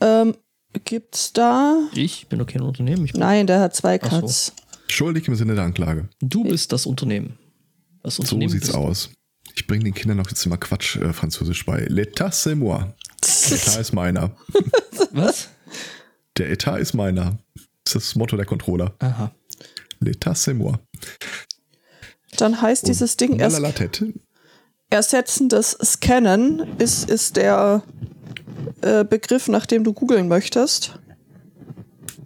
ähm, 0.00 0.34
gibt's 0.84 1.32
da? 1.32 1.78
Ich 1.94 2.26
bin 2.28 2.38
doch 2.38 2.46
kein 2.46 2.62
Unternehmen. 2.62 3.04
Ich 3.04 3.12
bin, 3.12 3.20
Nein, 3.20 3.46
der 3.46 3.60
hat 3.60 3.74
zwei 3.74 4.00
Ach 4.02 4.10
so. 4.10 4.20
Cuts. 4.20 4.52
Schuldig 4.88 5.28
im 5.28 5.36
Sinne 5.36 5.54
der 5.54 5.64
Anklage. 5.64 6.08
Du 6.20 6.42
bist 6.44 6.72
das 6.72 6.86
Unternehmen. 6.86 7.38
Das 8.02 8.16
So 8.16 8.22
Unternehmen 8.22 8.50
sieht's 8.50 8.66
bist 8.66 8.76
aus. 8.76 9.10
Ich 9.54 9.66
bringe 9.66 9.84
den 9.84 9.94
Kindern 9.94 10.16
noch 10.16 10.28
jetzt 10.30 10.44
immer 10.46 10.56
Quatsch 10.56 10.96
äh, 10.96 11.12
Französisch 11.12 11.64
bei. 11.66 11.86
L'état 11.86 12.30
c'est 12.32 12.54
moi. 12.54 12.94
Etat 13.22 13.80
ist 13.80 13.92
meiner. 13.92 14.30
Was? 15.12 15.48
Der 16.38 16.50
Etat 16.50 16.78
ist 16.80 16.94
meiner. 16.94 17.38
Das 17.84 17.94
ist 17.96 18.10
das 18.10 18.14
Motto 18.16 18.36
der 18.36 18.46
Controller. 18.46 18.94
Aha. 19.00 19.32
L'état 20.00 20.34
c'est 20.34 20.54
moi. 20.54 20.80
Dann 22.36 22.60
heißt 22.60 22.86
dieses 22.86 23.16
Ding 23.16 23.38
erst 23.38 23.60
tête. 23.76 24.14
ersetzendes 24.90 25.78
Scannen 25.82 26.66
ist, 26.78 27.08
ist 27.08 27.36
der 27.36 27.82
äh, 28.82 29.04
Begriff, 29.04 29.48
nach 29.48 29.66
dem 29.66 29.84
du 29.84 29.92
googeln 29.92 30.28
möchtest. 30.28 30.98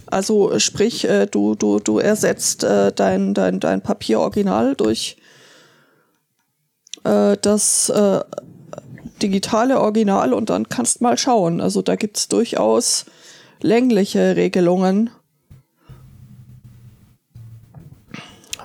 Also 0.06 0.50
äh, 0.50 0.60
sprich, 0.60 1.08
äh, 1.08 1.26
du, 1.26 1.54
du, 1.54 1.78
du 1.78 1.98
ersetzt 1.98 2.64
äh, 2.64 2.92
dein, 2.92 3.34
dein, 3.34 3.60
dein 3.60 3.82
Papieroriginal 3.82 4.74
durch 4.74 5.16
äh, 7.04 7.36
das 7.40 7.88
äh, 7.90 8.20
digitale 9.22 9.80
Original 9.80 10.32
und 10.32 10.50
dann 10.50 10.68
kannst 10.68 11.00
mal 11.00 11.18
schauen. 11.18 11.60
Also 11.60 11.82
da 11.82 11.96
gibt 11.96 12.16
es 12.16 12.28
durchaus 12.28 13.06
längliche 13.60 14.36
Regelungen, 14.36 15.10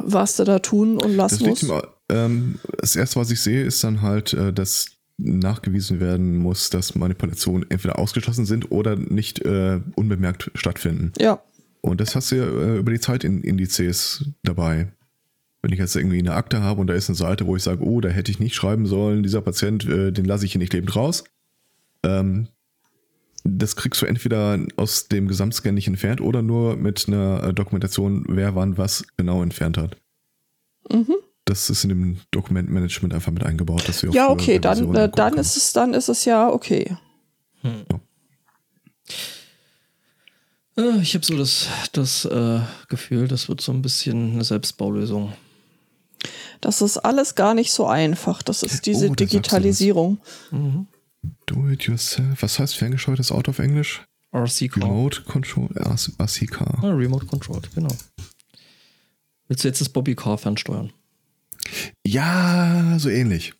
was 0.03 0.37
du 0.37 0.43
da 0.43 0.59
tun 0.59 0.93
und 0.97 1.17
Das, 1.17 1.31
lassen 1.31 1.45
liegt 1.45 1.63
musst. 1.63 1.87
ähm, 2.09 2.59
das 2.77 2.95
erste, 2.95 3.19
was 3.19 3.31
ich 3.31 3.41
sehe, 3.41 3.63
ist 3.63 3.83
dann 3.83 4.01
halt, 4.01 4.33
äh, 4.33 4.51
dass 4.53 4.87
nachgewiesen 5.17 5.99
werden 5.99 6.37
muss, 6.37 6.69
dass 6.69 6.95
Manipulationen 6.95 7.69
entweder 7.69 7.99
ausgeschlossen 7.99 8.45
sind 8.45 8.71
oder 8.71 8.95
nicht 8.95 9.39
äh, 9.45 9.81
unbemerkt 9.95 10.49
stattfinden. 10.55 11.11
Ja. 11.19 11.41
Und 11.81 11.99
das 12.01 12.15
hast 12.15 12.31
du 12.31 12.35
ja 12.37 12.45
äh, 12.45 12.77
über 12.77 12.91
die 12.91 12.99
Zeitindizes 12.99 14.25
dabei. 14.43 14.91
Wenn 15.61 15.73
ich 15.73 15.79
jetzt 15.79 15.95
irgendwie 15.97 16.19
eine 16.19 16.35
Akte 16.35 16.61
habe 16.61 16.79
und 16.79 16.87
da 16.87 16.93
ist 16.93 17.09
eine 17.09 17.17
Seite, 17.17 17.45
wo 17.47 17.55
ich 17.57 17.63
sage, 17.63 17.83
oh, 17.83 17.99
da 17.99 18.07
hätte 18.07 18.31
ich 18.31 18.39
nicht 18.39 18.55
schreiben 18.55 18.85
sollen, 18.85 19.23
dieser 19.23 19.41
Patient, 19.41 19.85
äh, 19.85 20.11
den 20.11 20.23
lasse 20.23 20.45
ich 20.45 20.53
hier 20.53 20.59
nicht 20.59 20.71
lebend 20.73 20.95
raus. 20.95 21.25
Ähm, 22.03 22.47
das 23.43 23.75
kriegst 23.75 24.01
du 24.01 24.05
entweder 24.05 24.59
aus 24.75 25.07
dem 25.07 25.27
Gesamtscan 25.27 25.73
nicht 25.73 25.87
entfernt 25.87 26.21
oder 26.21 26.41
nur 26.41 26.75
mit 26.75 27.07
einer 27.07 27.43
äh, 27.43 27.53
Dokumentation, 27.53 28.25
wer 28.27 28.55
wann 28.55 28.77
was 28.77 29.05
genau 29.17 29.41
entfernt 29.43 29.77
hat. 29.77 29.97
Mhm. 30.91 31.15
Das 31.45 31.69
ist 31.69 31.83
in 31.83 31.89
dem 31.89 32.17
Dokumentmanagement 32.31 33.13
einfach 33.13 33.31
mit 33.31 33.43
eingebaut, 33.43 33.87
dass 33.87 34.03
wir 34.03 34.11
Ja, 34.11 34.29
okay, 34.29 34.59
dann, 34.59 34.93
äh, 34.95 35.09
dann 35.09 35.35
ist 35.35 35.57
es, 35.57 35.73
dann 35.73 35.93
ist 35.93 36.09
es 36.09 36.25
ja 36.25 36.49
okay. 36.49 36.95
Äh, 40.77 41.01
ich 41.01 41.15
habe 41.15 41.25
so 41.25 41.37
das, 41.37 41.67
das 41.91 42.25
äh, 42.25 42.59
Gefühl, 42.87 43.27
das 43.27 43.49
wird 43.49 43.61
so 43.61 43.71
ein 43.71 43.81
bisschen 43.81 44.33
eine 44.33 44.43
Selbstbaulösung. 44.43 45.33
Das 46.61 46.81
ist 46.81 46.97
alles 46.97 47.35
gar 47.35 47.53
nicht 47.53 47.71
so 47.71 47.87
einfach. 47.87 48.43
Das 48.43 48.63
ist 48.63 48.85
diese 48.85 49.05
Oh, 49.05 49.13
du 49.15 49.23
was. 49.23 49.29
Digitalisierung. 49.29 50.19
Do 50.51 50.85
it 51.71 51.83
yourself. 51.83 52.41
Was 52.41 52.59
heißt 52.59 52.77
ferngesteuertes 52.77 53.31
Auto 53.31 53.51
auf 53.51 53.59
Englisch? 53.59 54.03
RC 54.33 54.71
Car. 54.71 54.83
Remote 54.83 55.21
Control, 55.23 55.69
RCK. 55.75 56.61
Ah, 56.61 56.91
Remote 56.91 57.25
Controlled, 57.25 57.69
genau. 57.73 57.95
Willst 59.47 59.63
du 59.63 59.67
jetzt 59.67 59.81
das 59.81 59.89
Bobby 59.89 60.15
Car 60.15 60.37
fernsteuern? 60.37 60.91
Ja, 62.05 62.97
so 62.99 63.09
ähnlich. 63.09 63.53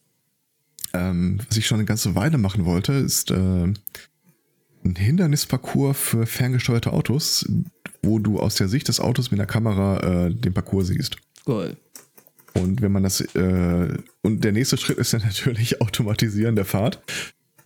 Ähm, 0.94 1.40
was 1.48 1.58
ich 1.58 1.66
schon 1.66 1.78
eine 1.78 1.86
ganze 1.86 2.16
Weile 2.16 2.38
machen 2.38 2.66
wollte, 2.66 2.94
ist 2.94 3.32
äh, 3.32 3.36
ein 3.36 4.96
Hindernisparcours 4.96 5.98
für 5.98 6.26
ferngesteuerte 6.26 6.94
Autos, 6.94 7.48
wo 8.04 8.20
du 8.20 8.40
aus 8.40 8.56
der 8.56 8.70
Sicht 8.70 8.88
des 8.88 9.00
Autos 9.00 9.32
mit 9.32 9.40
der 9.40 9.48
Kamera 9.48 10.28
äh, 10.28 10.34
den 10.34 10.54
Parcours 10.54 10.88
siehst. 10.88 11.18
Geil. 11.46 11.78
Und 12.54 12.82
wenn 12.82 12.92
man 12.92 13.04
das, 13.04 13.22
äh, 13.22 13.98
und 14.22 14.44
der 14.44 14.52
nächste 14.52 14.78
Schritt 14.78 14.98
ist 14.98 15.14
dann 15.14 15.22
natürlich 15.26 15.82
Automatisieren 15.82 16.56
der 16.56 16.66
Fahrt. 16.66 17.02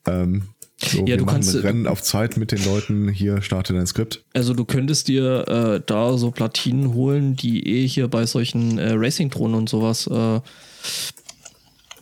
Ähm, 0.07 0.43
so, 0.77 0.99
Ja, 0.99 1.05
wir 1.05 1.17
du 1.17 1.25
kannst, 1.25 1.55
äh, 1.55 1.59
Rennen 1.59 1.87
auf 1.87 2.01
Zeit 2.01 2.37
mit 2.37 2.51
den 2.51 2.63
Leuten, 2.65 3.09
hier 3.09 3.41
starte 3.41 3.73
dein 3.73 3.87
Skript. 3.87 4.23
Also 4.33 4.53
du 4.53 4.65
könntest 4.65 5.07
dir 5.07 5.47
äh, 5.47 5.81
da 5.85 6.17
so 6.17 6.31
Platinen 6.31 6.93
holen, 6.93 7.35
die 7.35 7.65
eh 7.67 7.87
hier 7.87 8.07
bei 8.07 8.25
solchen 8.25 8.77
äh, 8.77 8.91
Racing-Drohnen 8.93 9.55
und 9.55 9.69
sowas 9.69 10.07
äh, 10.07 10.35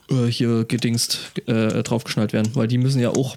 äh, 0.10 0.28
hier 0.28 0.66
gedingst 0.66 1.20
äh, 1.48 1.84
draufgeschnallt 1.84 2.34
werden, 2.34 2.52
weil 2.56 2.68
die 2.68 2.78
müssen 2.78 3.00
ja 3.00 3.10
auch 3.10 3.36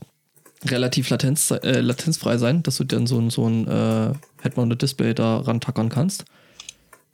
relativ 0.66 1.11
latenz, 1.11 1.50
latenzfrei 1.62 2.38
sein, 2.38 2.62
dass 2.62 2.78
du 2.78 2.85
dann 2.85 3.06
so 3.06 3.18
ein, 3.18 3.28
so 3.28 3.47
ein 3.47 3.68
äh, 3.68 4.12
Head-Mounted 4.42 4.80
Display 4.80 5.12
da 5.12 5.38
rantackern 5.38 5.90
kannst. 5.90 6.25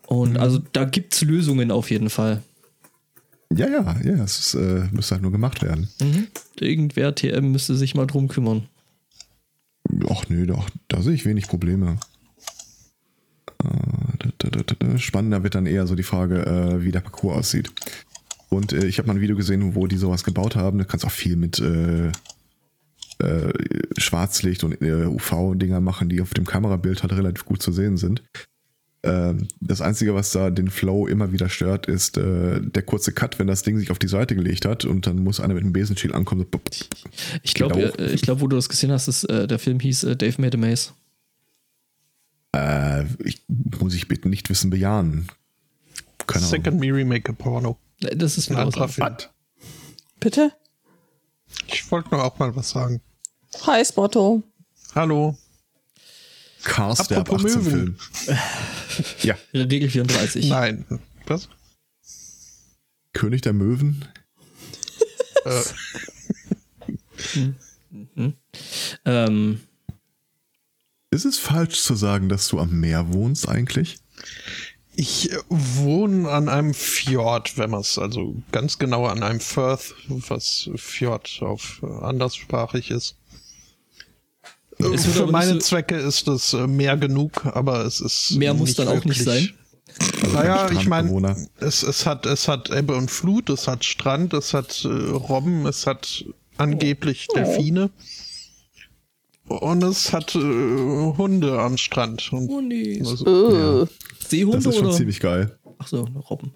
Und 0.07 0.37
also 0.39 0.61
da 0.73 0.85
gibt 0.85 1.15
es 1.15 1.23
Lösungen 1.23 1.73
auf 1.73 1.91
jeden 1.91 2.11
Fall. 2.11 2.43
Ja, 3.57 3.69
ja, 3.69 3.97
ja, 4.03 4.25
es 4.25 4.39
ist, 4.39 4.55
äh, 4.55 4.89
müsste 4.93 5.15
halt 5.15 5.23
nur 5.23 5.33
gemacht 5.33 5.63
werden. 5.63 5.89
Irgendwer 6.59 7.15
TM 7.15 7.51
müsste 7.51 7.75
sich 7.75 7.95
mal 7.95 8.07
drum 8.07 8.29
kümmern. 8.29 8.69
Ach 10.09 10.29
nö, 10.29 10.47
doch, 10.47 10.71
da 10.89 11.03
sehe 11.03 11.15
ich 11.15 11.25
wenig 11.27 11.49
Probleme. 11.49 11.99
Äh, 13.65 13.69
da, 14.19 14.29
da, 14.39 14.51
da, 14.51 14.63
da, 14.63 14.75
da. 14.79 14.99
Spannender 14.99 15.43
wird 15.43 15.57
dann 15.57 15.67
eher 15.67 15.87
so 15.87 15.97
die 15.97 16.05
Frage, 16.05 16.47
äh, 16.47 16.85
wie 16.85 16.93
der 16.93 17.01
Parcours 17.01 17.39
aussieht. 17.39 17.73
Und 18.51 18.73
äh, 18.73 18.87
ich 18.87 18.99
habe 18.99 19.09
mal 19.09 19.15
ein 19.15 19.21
Video 19.21 19.37
gesehen, 19.37 19.75
wo 19.75 19.89
die 19.89 19.97
sowas 19.97 20.23
gebaut 20.23 20.55
haben. 20.55 20.79
Da 20.79 20.85
kannst 20.85 21.05
auch 21.05 21.11
viel 21.11 21.37
mit 21.37 21.59
äh, 21.59 22.13
Schwarzlicht 23.99 24.65
und 24.65 24.81
UV-Dinger 24.81 25.81
machen, 25.81 26.09
die 26.09 26.23
auf 26.23 26.33
dem 26.33 26.47
Kamerabild 26.47 27.03
halt 27.03 27.13
relativ 27.13 27.45
gut 27.45 27.61
zu 27.61 27.71
sehen 27.71 27.99
sind. 27.99 28.23
Ähm, 29.03 29.49
das 29.61 29.81
Einzige, 29.81 30.15
was 30.15 30.31
da 30.33 30.51
den 30.51 30.69
Flow 30.69 31.07
immer 31.07 31.33
wieder 31.33 31.49
stört, 31.49 31.87
ist 31.87 32.19
äh, 32.19 32.61
der 32.61 32.83
kurze 32.83 33.13
Cut, 33.13 33.39
wenn 33.39 33.47
das 33.47 33.63
Ding 33.63 33.79
sich 33.79 33.91
auf 33.91 33.99
die 33.99 34.09
Seite 34.09 34.35
gelegt 34.35 34.67
hat 34.67 34.85
und 34.85 35.07
dann 35.07 35.23
muss 35.25 35.41
einer 35.41 35.55
mit 35.55 35.63
einem 35.63 35.73
Besenschild 35.73 36.15
ankommen. 36.15 36.47
So, 36.53 36.61
Ich 37.43 37.55
glaube, 37.55 37.99
äh, 37.99 38.13
ich 38.13 38.21
glaub, 38.23 38.41
wo 38.41 38.47
du 38.47 38.57
das 38.57 38.69
gesehen 38.69 38.93
hast, 38.93 39.09
ist, 39.09 39.25
äh, 39.25 39.47
der 39.47 39.59
Film 39.59 39.81
hieß 39.81 40.05
äh, 40.05 40.17
Dave 40.17 40.41
Made 40.41 40.59
a 40.59 40.61
Maze. 40.61 40.91
Äh, 42.55 43.05
ich, 43.25 43.43
muss 43.49 43.95
ich 43.95 44.07
bitte 44.09 44.29
nicht 44.29 44.51
wissen 44.51 44.69
bejahen. 44.71 45.29
Keine 46.27 46.45
Ahnung. 46.45 46.51
Second 46.51 46.81
Me 46.81 46.93
Remake 46.95 47.31
a 47.31 47.35
Porno. 47.35 47.79
Äh, 48.03 48.17
Das 48.17 48.37
ist 48.37 48.51
Ein 48.51 48.57
anderer 48.57 48.89
Film. 48.89 49.17
Bitte? 50.19 50.53
Ich 51.69 51.91
wollte 51.91 52.11
nur 52.11 52.23
auch 52.23 52.39
mal 52.39 52.55
was 52.55 52.71
sagen. 52.71 53.01
Hi, 53.67 53.83
Spotto. 53.85 54.43
Hallo. 54.95 55.37
Cars 56.63 57.09
der 57.09 57.19
ab 57.19 57.31
Apropos 57.31 57.57
18 57.57 57.63
Möwen. 57.65 57.97
Film. 57.97 58.37
ja, 59.23 59.37
Regel 59.55 59.91
34. 59.91 60.49
Nein. 60.49 60.85
Was? 61.27 61.49
König 63.13 63.43
der 63.43 63.53
Möwen. 63.53 64.05
Äh, 65.45 65.63
Ähm, 69.05 69.61
Ist 71.11 71.25
es 71.25 71.39
falsch 71.39 71.83
zu 71.83 71.95
sagen, 71.95 72.29
dass 72.29 72.49
du 72.49 72.59
am 72.59 72.79
Meer 72.81 73.13
wohnst 73.13 73.49
eigentlich? 73.49 73.99
Ich 74.95 75.33
äh, 75.33 75.39
wohne 75.49 76.29
an 76.31 76.49
einem 76.49 76.75
Fjord, 76.75 77.57
wenn 77.59 77.71
man 77.71 77.81
es 77.81 77.99
also 77.99 78.37
ganz 78.53 78.79
genau 78.79 79.07
an 79.07 79.23
einem 79.23 79.41
Firth, 79.41 79.95
was 80.09 80.71
Fjord 80.77 81.39
auf 81.43 81.81
äh, 81.83 82.05
anderssprachig 82.05 82.91
ist. 82.91 83.17
Es 84.95 85.07
wird 85.07 85.17
Für 85.17 85.27
meine 85.27 85.55
so- 85.55 85.59
Zwecke 85.59 85.97
ist 85.97 86.27
es 86.29 86.53
äh, 86.53 86.67
mehr 86.67 86.97
genug, 86.97 87.45
aber 87.47 87.85
es 87.85 88.01
ist 88.01 88.33
Mehr 88.37 88.55
muss 88.55 88.75
dann 88.75 88.89
auch 88.89 89.05
nicht 89.05 89.23
sein. 89.23 89.51
Naja, 90.33 90.71
ich 90.71 90.87
meine, 90.87 91.37
es, 91.59 91.83
es 91.83 92.07
hat 92.07 92.25
es 92.27 92.47
hat 92.49 92.71
Ebbe 92.71 92.95
und 92.97 93.11
Flut, 93.11 93.51
es 93.51 93.67
hat 93.67 93.85
Strand, 93.85 94.33
es 94.35 94.55
hat 94.55 94.85
äh, 94.85 94.89
Robben, 94.89 95.67
es 95.67 95.87
hat 95.87 96.25
angeblich 96.59 97.27
Delfine 97.35 97.91
und 99.49 99.83
es 99.83 100.13
hat 100.13 100.35
äh, 100.37 100.39
Hunde 100.39 101.59
am 101.61 101.77
Strand. 101.77 102.33
Und 102.33 102.49
Oh 102.51 102.61
nee. 102.61 103.01
also, 103.01 103.83
Äh, 103.83 103.87
Seehunde 104.29 104.59
Das 104.59 104.67
ist 104.67 104.77
schon 104.79 104.87
oder? 104.89 104.97
ziemlich 104.97 105.19
geil. 105.21 105.59
Ach 105.79 105.89
so, 105.89 106.07
Robben. 106.31 106.53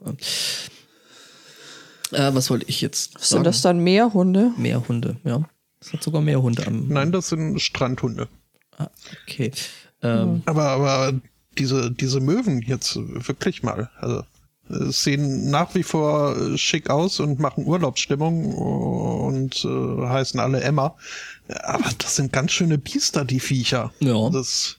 Äh, 2.12 2.34
was 2.34 2.50
wollte 2.50 2.66
ich 2.68 2.80
jetzt 2.80 3.12
sagen? 3.14 3.24
sind 3.24 3.44
das 3.46 3.62
dann 3.62 3.78
Meerhunde? 3.80 4.52
Meerhunde, 4.56 5.16
ja. 5.24 5.48
Es 5.84 5.92
hat 5.92 6.02
sogar 6.02 6.22
Meerhunde 6.22 6.66
am. 6.66 6.88
nein, 6.88 7.12
das 7.12 7.28
sind 7.28 7.60
Strandhunde. 7.60 8.28
Ah, 8.78 8.88
okay. 9.22 9.52
Ähm, 10.02 10.42
Aber, 10.46 10.64
aber 10.64 11.20
diese, 11.58 11.90
diese 11.90 12.20
Möwen 12.20 12.62
jetzt 12.62 12.96
wirklich 12.96 13.62
mal, 13.62 13.90
also 14.00 14.20
äh, 14.70 14.90
sehen 14.90 15.50
nach 15.50 15.74
wie 15.74 15.82
vor 15.82 16.56
schick 16.56 16.88
aus 16.88 17.20
und 17.20 17.38
machen 17.38 17.66
Urlaubsstimmung 17.66 18.54
und 18.54 19.62
äh, 19.64 20.06
heißen 20.08 20.40
alle 20.40 20.62
Emma. 20.62 20.96
Aber 21.48 21.90
das 21.98 22.16
sind 22.16 22.32
ganz 22.32 22.52
schöne 22.52 22.78
Biester, 22.78 23.26
die 23.26 23.40
Viecher. 23.40 23.92
Ja. 24.00 24.30
Das 24.30 24.78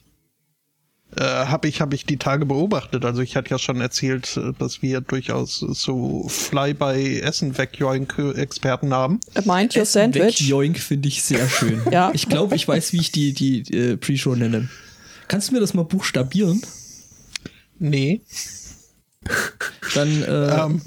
äh, 1.14 1.22
habe 1.22 1.68
ich, 1.68 1.80
hab 1.80 1.94
ich 1.94 2.04
die 2.04 2.16
Tage 2.16 2.46
beobachtet. 2.46 3.04
Also 3.04 3.22
ich 3.22 3.36
hatte 3.36 3.50
ja 3.50 3.58
schon 3.58 3.80
erzählt, 3.80 4.36
äh, 4.36 4.52
dass 4.58 4.82
wir 4.82 5.00
durchaus 5.00 5.58
so 5.60 6.26
Fly-by-Essen-Wegjoink-Experten 6.28 8.92
haben. 8.92 9.20
Mind 9.44 9.76
your 9.76 9.84
sandwich. 9.84 10.40
Joink 10.40 10.78
finde 10.78 11.08
ich 11.08 11.22
sehr 11.22 11.48
schön. 11.48 11.80
Ja. 11.92 12.10
Ich 12.12 12.28
glaube, 12.28 12.56
ich 12.56 12.66
weiß, 12.66 12.92
wie 12.92 12.98
ich 12.98 13.12
die, 13.12 13.32
die 13.32 13.60
äh, 13.72 13.96
Pre-Show 13.96 14.34
nenne. 14.34 14.68
Kannst 15.28 15.48
du 15.48 15.54
mir 15.54 15.60
das 15.60 15.74
mal 15.74 15.84
buchstabieren? 15.84 16.60
Nee. 17.78 18.22
Dann, 19.94 20.22
äh, 20.22 20.64
Ähm, 20.64 20.82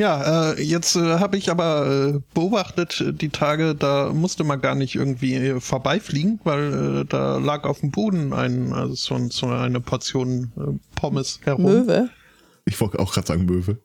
ja, 0.00 0.52
äh, 0.52 0.62
jetzt 0.62 0.96
äh, 0.96 1.18
habe 1.18 1.36
ich 1.36 1.50
aber 1.50 2.14
äh, 2.14 2.20
beobachtet 2.32 3.02
äh, 3.02 3.12
die 3.12 3.28
Tage, 3.28 3.74
da 3.74 4.10
musste 4.14 4.44
man 4.44 4.62
gar 4.62 4.74
nicht 4.74 4.94
irgendwie 4.94 5.34
äh, 5.34 5.60
vorbeifliegen, 5.60 6.40
weil 6.42 7.02
äh, 7.02 7.04
da 7.04 7.36
lag 7.36 7.64
auf 7.64 7.80
dem 7.80 7.90
Boden 7.90 8.32
ein, 8.32 8.72
also 8.72 8.94
so, 8.94 9.28
so 9.28 9.48
eine 9.48 9.80
Portion 9.80 10.52
äh, 10.56 10.78
Pommes 10.96 11.40
herum. 11.44 11.64
Möwe. 11.64 12.08
Ich 12.64 12.80
wollte 12.80 12.98
auch 12.98 13.12
gerade 13.12 13.26
sagen 13.26 13.44
Möwe. 13.44 13.76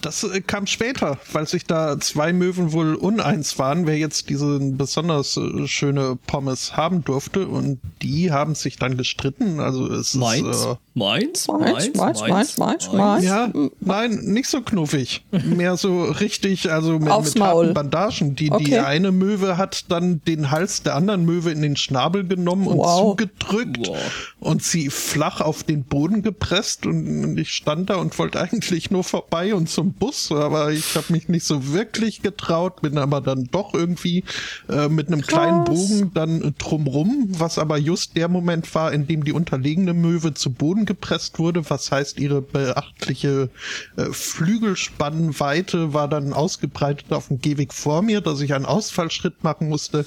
Das 0.00 0.22
äh, 0.22 0.40
kam 0.40 0.66
später, 0.66 1.18
weil 1.32 1.46
sich 1.48 1.64
da 1.64 1.98
zwei 1.98 2.32
Möwen 2.32 2.72
wohl 2.72 2.94
uneins 2.94 3.58
waren, 3.58 3.86
wer 3.86 3.96
jetzt 3.98 4.28
diese 4.30 4.58
besonders 4.60 5.36
äh, 5.36 5.66
schöne 5.66 6.16
Pommes 6.26 6.76
haben 6.76 7.04
durfte. 7.04 7.48
Und 7.48 7.80
die 8.02 8.30
haben 8.30 8.54
sich 8.54 8.76
dann 8.76 8.96
gestritten. 8.96 9.58
Also 9.60 9.86
es 9.92 10.14
meins, 10.14 10.46
ist. 10.56 10.64
Äh, 10.66 10.74
meins, 10.94 11.48
Meins, 11.48 11.90
meins, 11.96 12.20
meins, 12.28 12.58
meins, 12.58 12.92
meins. 12.92 13.24
ja, 13.24 13.52
nein, 13.80 14.20
nicht 14.22 14.48
so 14.48 14.60
knuffig. 14.62 15.24
Mehr 15.44 15.76
so 15.76 16.04
richtig, 16.04 16.70
also 16.70 16.98
mit, 16.98 17.10
Aufs 17.10 17.34
mit 17.34 17.42
harten. 17.42 17.74
Bandagen. 17.74 18.36
Die, 18.36 18.50
die 18.50 18.52
Okay. 18.52 18.78
eine 18.80 19.10
Möwe 19.12 19.56
hat 19.56 19.90
dann 19.90 20.20
den 20.26 20.50
Hals 20.50 20.82
der 20.82 20.94
anderen 20.94 21.24
Möwe 21.24 21.50
in 21.50 21.62
den 21.62 21.76
Schnabel 21.76 22.26
genommen 22.26 22.66
und 22.66 22.78
Wow. 22.78 23.00
zugedrückt 23.16 23.88
Wow. 23.88 23.96
und 24.40 24.62
sie 24.62 24.90
flach 24.90 25.40
auf 25.40 25.62
den 25.64 25.84
Boden 25.84 26.22
gepresst. 26.22 26.86
Und 26.86 27.36
ich 27.38 27.50
stand 27.50 27.90
da 27.90 27.96
und 27.96 28.16
wollte 28.18 28.40
eigentlich 28.40 28.90
nur 28.90 29.02
vorbei 29.04 29.54
und 29.54 29.68
zum 29.68 29.87
Bus, 29.92 30.30
aber 30.32 30.72
ich 30.72 30.96
habe 30.96 31.12
mich 31.12 31.28
nicht 31.28 31.44
so 31.44 31.72
wirklich 31.72 32.22
getraut, 32.22 32.82
bin 32.82 32.98
aber 32.98 33.20
dann 33.20 33.44
doch 33.50 33.74
irgendwie 33.74 34.24
äh, 34.68 34.88
mit 34.88 35.08
einem 35.08 35.22
kleinen 35.22 35.64
Bogen 35.64 36.10
dann 36.14 36.54
drumrum, 36.58 37.28
was 37.30 37.58
aber 37.58 37.78
just 37.78 38.16
der 38.16 38.28
Moment 38.28 38.74
war, 38.74 38.92
in 38.92 39.06
dem 39.06 39.24
die 39.24 39.32
unterlegene 39.32 39.94
Möwe 39.94 40.34
zu 40.34 40.50
Boden 40.52 40.86
gepresst 40.86 41.38
wurde, 41.38 41.68
was 41.70 41.90
heißt, 41.90 42.18
ihre 42.18 42.42
beachtliche 42.42 43.50
äh, 43.96 44.04
Flügelspannweite 44.10 45.92
war 45.92 46.08
dann 46.08 46.32
ausgebreitet 46.32 47.12
auf 47.12 47.28
dem 47.28 47.40
Gehweg 47.40 47.72
vor 47.72 48.02
mir, 48.02 48.20
dass 48.20 48.40
ich 48.40 48.54
einen 48.54 48.66
Ausfallschritt 48.66 49.44
machen 49.44 49.68
musste. 49.68 50.04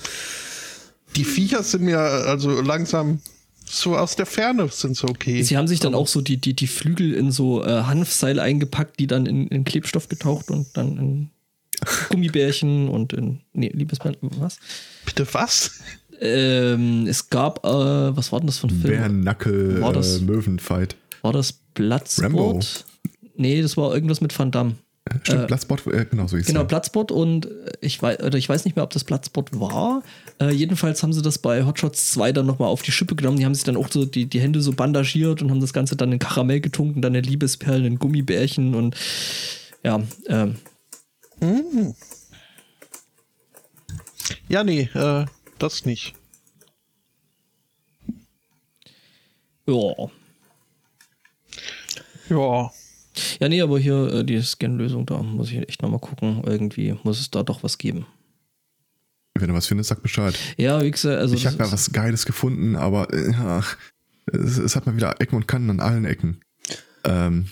Die 1.15 1.25
Viecher 1.25 1.63
sind 1.63 1.83
mir 1.83 1.99
also 1.99 2.61
langsam 2.61 3.19
so 3.71 3.95
aus 3.97 4.15
der 4.15 4.25
Ferne 4.25 4.67
sind 4.69 4.95
so 4.97 5.07
okay. 5.07 5.41
Sie 5.43 5.57
haben 5.57 5.67
sich 5.67 5.79
dann 5.79 5.95
auch 5.95 6.07
so 6.07 6.21
die, 6.21 6.37
die, 6.37 6.53
die 6.53 6.67
Flügel 6.67 7.13
in 7.13 7.31
so 7.31 7.63
äh, 7.63 7.83
Hanfseil 7.83 8.39
eingepackt, 8.39 8.99
die 8.99 9.07
dann 9.07 9.25
in, 9.25 9.47
in 9.47 9.63
Klebstoff 9.63 10.09
getaucht 10.09 10.51
und 10.51 10.67
dann 10.75 10.97
in 10.97 11.29
Gummibärchen 12.09 12.89
und 12.89 13.13
in. 13.13 13.39
Nee, 13.53 13.71
Liebesband, 13.73 14.17
was? 14.21 14.57
Bitte 15.05 15.25
was? 15.33 15.79
Ähm, 16.19 17.07
es 17.07 17.29
gab, 17.29 17.65
äh, 17.65 17.69
was 18.15 18.31
war 18.31 18.39
denn 18.39 18.47
das 18.47 18.59
für 18.59 18.67
ein 18.67 18.69
Film? 18.81 18.81
Bärennackel, 18.93 19.81
War 19.81 19.93
das- 19.93 20.17
äh, 20.19 20.21
Möwenfight. 20.23 20.95
War 21.23 21.33
das 21.33 21.53
Bloodsport? 21.53 22.23
Rambo. 22.25 22.59
Nee, 23.37 23.61
das 23.61 23.77
war 23.77 23.93
irgendwas 23.93 24.21
mit 24.21 24.37
Van 24.37 24.51
Damme. 24.51 24.75
Stimmt, 25.23 25.47
Bloodspot, 25.47 25.87
äh, 25.87 26.05
genau 26.05 26.27
so 26.27 26.37
hieß 26.37 26.47
Genau. 26.47 26.63
Bloodsport 26.63 27.11
und 27.11 27.45
äh, 27.45 27.71
ich 27.81 28.01
weiß, 28.01 28.19
oder 28.21 28.37
ich 28.37 28.47
weiß 28.47 28.65
nicht 28.65 28.75
mehr, 28.75 28.83
ob 28.83 28.91
das 28.91 29.03
Bloodsport 29.03 29.59
war. 29.59 30.03
Äh, 30.39 30.51
jedenfalls 30.51 31.03
haben 31.03 31.13
sie 31.13 31.21
das 31.21 31.37
bei 31.39 31.65
Hotshots 31.65 32.11
2 32.11 32.31
dann 32.31 32.45
nochmal 32.45 32.69
auf 32.69 32.81
die 32.81 32.91
Schippe 32.91 33.15
genommen. 33.15 33.37
Die 33.37 33.45
haben 33.45 33.55
sich 33.55 33.63
dann 33.63 33.77
auch 33.77 33.89
so 33.91 34.05
die, 34.05 34.25
die 34.25 34.39
Hände 34.41 34.61
so 34.61 34.71
bandagiert 34.73 35.41
und 35.41 35.49
haben 35.49 35.59
das 35.61 35.73
Ganze 35.73 35.95
dann 35.95 36.11
in 36.11 36.19
Karamell 36.19 36.61
getunken, 36.61 37.01
dann 37.01 37.15
in 37.15 37.23
Liebesperlen, 37.23 37.85
in 37.85 37.99
Gummibärchen 37.99 38.75
und 38.75 38.95
ja, 39.83 40.01
ähm, 40.27 40.55
Ja, 44.47 44.63
nee, 44.63 44.89
äh, 44.93 45.25
das 45.59 45.85
nicht. 45.85 46.13
ja. 49.65 49.93
Ja. 52.29 52.71
Ja, 53.41 53.49
nee, 53.49 53.61
aber 53.61 53.79
hier 53.79 54.13
äh, 54.13 54.23
die 54.23 54.39
Scan-Lösung, 54.39 55.07
da 55.07 55.21
muss 55.23 55.51
ich 55.51 55.57
echt 55.67 55.81
nochmal 55.81 55.99
gucken. 55.99 56.43
Irgendwie 56.45 56.95
muss 57.03 57.19
es 57.19 57.31
da 57.31 57.41
doch 57.41 57.63
was 57.63 57.79
geben. 57.79 58.05
Wenn 59.33 59.47
du 59.47 59.55
was 59.55 59.65
findest, 59.65 59.89
sag 59.89 60.03
Bescheid. 60.03 60.37
Ja, 60.57 60.83
wie 60.83 60.91
gesagt, 60.91 61.17
also. 61.17 61.33
ich 61.33 61.47
habe 61.47 61.57
ja 61.57 61.71
was 61.71 61.91
Geiles 61.91 62.25
gefunden, 62.27 62.75
aber 62.75 63.11
äh, 63.11 63.61
es, 64.31 64.59
es 64.59 64.75
hat 64.75 64.85
mal 64.85 64.95
wieder 64.95 65.19
Ecken 65.19 65.37
und 65.37 65.47
Kanten 65.47 65.71
an 65.71 65.79
allen 65.79 66.05
Ecken. 66.05 66.41
Ähm, 67.03 67.47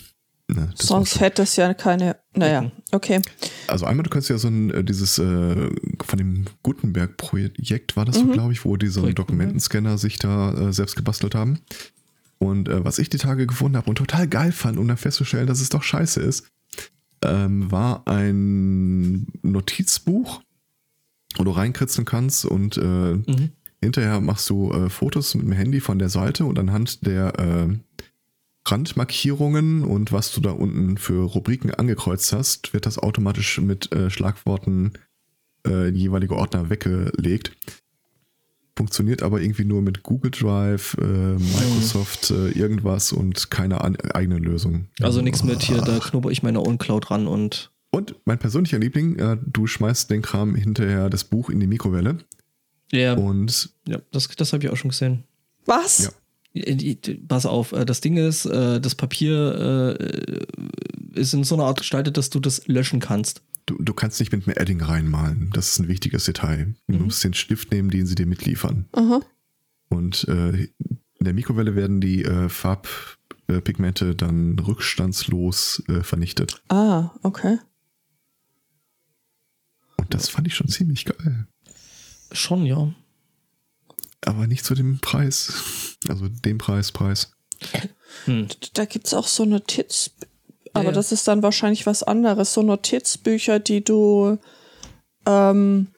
ne, 0.46 0.70
das 0.76 0.86
Sonst 0.86 1.18
hätte 1.18 1.42
es 1.42 1.56
ja 1.56 1.74
keine. 1.74 2.16
Naja, 2.36 2.70
okay. 2.92 3.20
Also 3.66 3.86
einmal, 3.86 4.04
du 4.04 4.10
kannst 4.10 4.28
ja 4.30 4.38
so 4.38 4.46
ein, 4.46 4.70
äh, 4.70 4.84
dieses 4.84 5.18
äh, 5.18 5.70
von 6.04 6.18
dem 6.18 6.44
Gutenberg-Projekt 6.62 7.96
war 7.96 8.04
das 8.04 8.16
so, 8.16 8.26
glaube 8.26 8.52
ich, 8.52 8.64
wo 8.64 8.76
die 8.76 8.86
so 8.86 9.02
einen 9.02 9.16
Dokumentenscanner 9.16 9.98
sich 9.98 10.18
da 10.18 10.52
äh, 10.52 10.72
selbst 10.72 10.94
gebastelt 10.94 11.34
haben. 11.34 11.58
Und 12.42 12.68
äh, 12.68 12.84
was 12.84 12.98
ich 12.98 13.10
die 13.10 13.18
Tage 13.18 13.46
gefunden 13.46 13.76
habe 13.76 13.88
und 13.90 13.96
total 13.96 14.26
geil 14.26 14.50
fand, 14.50 14.78
um 14.78 14.88
dann 14.88 14.96
festzustellen, 14.96 15.46
dass 15.46 15.60
es 15.60 15.68
doch 15.68 15.82
scheiße 15.82 16.20
ist, 16.20 16.46
ähm, 17.22 17.70
war 17.70 18.08
ein 18.08 19.26
Notizbuch, 19.42 20.42
wo 21.36 21.44
du 21.44 21.50
reinkritzeln 21.50 22.06
kannst 22.06 22.46
und 22.46 22.76
äh, 22.78 22.80
Mhm. 23.14 23.50
hinterher 23.82 24.20
machst 24.20 24.48
du 24.48 24.72
äh, 24.72 24.88
Fotos 24.88 25.34
mit 25.34 25.44
dem 25.44 25.52
Handy 25.52 25.80
von 25.80 25.98
der 25.98 26.08
Seite 26.08 26.46
und 26.46 26.58
anhand 26.58 27.06
der 27.06 27.38
äh, 27.38 27.68
Randmarkierungen 28.66 29.84
und 29.84 30.12
was 30.12 30.32
du 30.32 30.40
da 30.40 30.50
unten 30.52 30.96
für 30.98 31.24
Rubriken 31.24 31.72
angekreuzt 31.74 32.32
hast, 32.32 32.72
wird 32.72 32.86
das 32.86 32.98
automatisch 32.98 33.60
mit 33.60 33.92
äh, 33.92 34.10
Schlagworten 34.10 34.92
äh, 35.66 35.88
in 35.88 35.96
jeweilige 35.96 36.36
Ordner 36.36 36.70
weggelegt. 36.70 37.52
Funktioniert 38.80 39.22
aber 39.22 39.42
irgendwie 39.42 39.66
nur 39.66 39.82
mit 39.82 40.02
Google 40.02 40.30
Drive, 40.30 40.96
äh, 40.98 41.04
Microsoft, 41.04 42.30
äh, 42.30 42.48
irgendwas 42.52 43.12
und 43.12 43.50
keine 43.50 43.82
an 43.82 43.94
eigene 44.14 44.38
Lösung. 44.38 44.86
Also 45.02 45.20
nichts 45.20 45.44
mit 45.44 45.60
hier, 45.62 45.82
da 45.82 45.98
knubber 45.98 46.30
ich 46.30 46.42
meine 46.42 46.60
Own 46.62 46.78
Cloud 46.78 47.10
ran 47.10 47.26
und. 47.26 47.70
Und 47.90 48.14
mein 48.24 48.38
persönlicher 48.38 48.78
Liebling, 48.78 49.18
äh, 49.18 49.36
du 49.44 49.66
schmeißt 49.66 50.08
den 50.10 50.22
Kram 50.22 50.54
hinterher 50.54 51.10
das 51.10 51.24
Buch 51.24 51.50
in 51.50 51.60
die 51.60 51.66
Mikrowelle 51.66 52.20
Ja, 52.90 53.12
und 53.18 53.68
ja 53.86 53.98
das, 54.12 54.28
das 54.28 54.54
habe 54.54 54.64
ich 54.64 54.70
auch 54.70 54.78
schon 54.78 54.92
gesehen. 54.92 55.24
Was? 55.66 56.10
Ja. 56.54 56.74
Die- 56.74 56.94
Pass 57.28 57.44
auf, 57.44 57.72
äh, 57.72 57.84
das 57.84 58.00
Ding 58.00 58.16
ist, 58.16 58.46
äh, 58.46 58.80
das 58.80 58.94
Papier 58.94 59.98
äh, 60.00 61.20
ist 61.20 61.34
in 61.34 61.44
so 61.44 61.54
einer 61.54 61.64
Art 61.64 61.80
gestaltet, 61.80 62.16
dass 62.16 62.30
du 62.30 62.40
das 62.40 62.66
löschen 62.66 63.00
kannst. 63.00 63.42
Du, 63.70 63.82
du 63.82 63.94
kannst 63.94 64.18
nicht 64.20 64.32
mit 64.32 64.46
einem 64.46 64.56
Edding 64.56 64.82
reinmalen. 64.82 65.50
Das 65.52 65.70
ist 65.70 65.78
ein 65.78 65.88
wichtiges 65.88 66.24
Detail. 66.24 66.74
Du 66.88 66.98
musst 66.98 67.22
den 67.22 67.34
Stift 67.34 67.70
nehmen, 67.70 67.90
den 67.90 68.06
sie 68.06 68.16
dir 68.16 68.26
mitliefern. 68.26 68.88
Aha. 68.92 69.20
Und 69.88 70.26
äh, 70.28 70.64
in 70.64 71.24
der 71.24 71.34
Mikrowelle 71.34 71.76
werden 71.76 72.00
die 72.00 72.24
äh, 72.24 72.48
Farbpigmente 72.48 74.14
dann 74.14 74.58
rückstandslos 74.58 75.82
äh, 75.88 76.02
vernichtet. 76.02 76.62
Ah, 76.68 77.10
okay. 77.22 77.58
Und 79.96 80.14
das 80.14 80.28
fand 80.28 80.46
ich 80.48 80.54
schon 80.54 80.68
ziemlich 80.68 81.04
geil. 81.04 81.46
Schon, 82.32 82.64
ja. 82.64 82.92
aber 84.24 84.46
nicht 84.46 84.64
zu 84.64 84.74
dem 84.74 84.98
Preis. 85.00 85.96
Also 86.08 86.28
dem 86.28 86.58
Preis, 86.58 86.92
Preis. 86.92 87.32
Da 88.72 88.84
gibt's 88.86 89.14
auch 89.14 89.26
so 89.26 89.44
Notiz, 89.44 90.12
aber 90.72 90.86
ja. 90.86 90.92
das 90.92 91.12
ist 91.12 91.26
dann 91.28 91.42
wahrscheinlich 91.42 91.86
was 91.86 92.02
anderes. 92.02 92.52
So 92.54 92.62
Notizbücher, 92.62 93.58
die 93.58 93.82
du 93.84 94.38
ähm, 95.26 95.88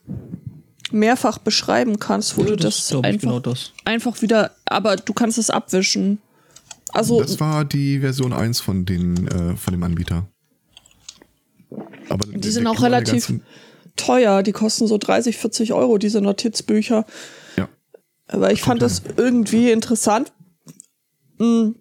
mehrfach 0.91 1.39
beschreiben 1.39 1.99
kannst, 1.99 2.37
wo 2.37 2.43
Ja, 2.43 2.49
du 2.49 2.57
das 2.57 2.89
das, 2.89 2.91
ich, 2.99 3.05
einfach, 3.05 3.21
genau 3.21 3.41
das. 3.41 3.73
einfach 3.85 4.21
wieder, 4.23 4.53
aber 4.67 4.97
du 4.97 5.13
kannst 5.13 5.39
es 5.39 5.51
abwischen. 5.51 6.21
Also 6.93 7.21
Das 7.21 7.41
war 7.41 7.65
die 7.65 8.01
Version 8.01 8.33
1 8.33 8.61
von, 8.61 8.85
den, 8.85 9.27
äh, 9.29 9.57
von 9.57 9.73
dem 9.73 9.83
Anbieter. 9.83 10.27
Aber 12.09 12.27
Die 12.27 12.51
sind 12.51 12.67
auch 12.67 12.83
relativ 12.83 13.33
teuer, 13.97 14.43
die 14.43 14.53
kosten 14.53 14.87
so 14.87 14.99
30, 14.99 15.37
40 15.39 15.73
Euro, 15.73 15.97
diese 15.99 16.21
Notizbücher. 16.21 17.07
Ja. 17.57 17.69
Aber 18.29 18.53
ich 18.53 18.61
fand 18.63 18.83
das 18.83 19.03
irgendwie 19.17 19.71
interessant. 19.71 20.33
Hm, 21.39 21.77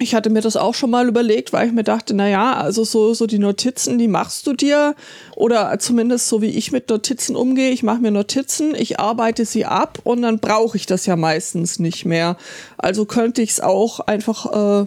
Ich 0.00 0.12
hatte 0.12 0.28
mir 0.28 0.40
das 0.40 0.56
auch 0.56 0.74
schon 0.74 0.90
mal 0.90 1.06
überlegt, 1.06 1.52
weil 1.52 1.68
ich 1.68 1.72
mir 1.72 1.84
dachte, 1.84 2.14
na 2.14 2.28
ja, 2.28 2.54
also 2.54 2.82
so, 2.82 3.14
so 3.14 3.28
die 3.28 3.38
Notizen, 3.38 3.96
die 3.96 4.08
machst 4.08 4.44
du 4.48 4.52
dir 4.52 4.96
oder 5.36 5.78
zumindest 5.78 6.28
so 6.28 6.42
wie 6.42 6.48
ich 6.48 6.72
mit 6.72 6.90
Notizen 6.90 7.36
umgehe. 7.36 7.70
Ich 7.70 7.84
mache 7.84 8.00
mir 8.00 8.10
Notizen, 8.10 8.74
ich 8.74 8.98
arbeite 8.98 9.44
sie 9.44 9.66
ab 9.66 10.00
und 10.02 10.22
dann 10.22 10.40
brauche 10.40 10.76
ich 10.76 10.86
das 10.86 11.06
ja 11.06 11.14
meistens 11.14 11.78
nicht 11.78 12.06
mehr. 12.06 12.36
Also 12.76 13.04
könnte 13.04 13.40
ich 13.40 13.50
es 13.50 13.60
auch 13.60 14.00
einfach 14.00 14.82
äh, 14.82 14.86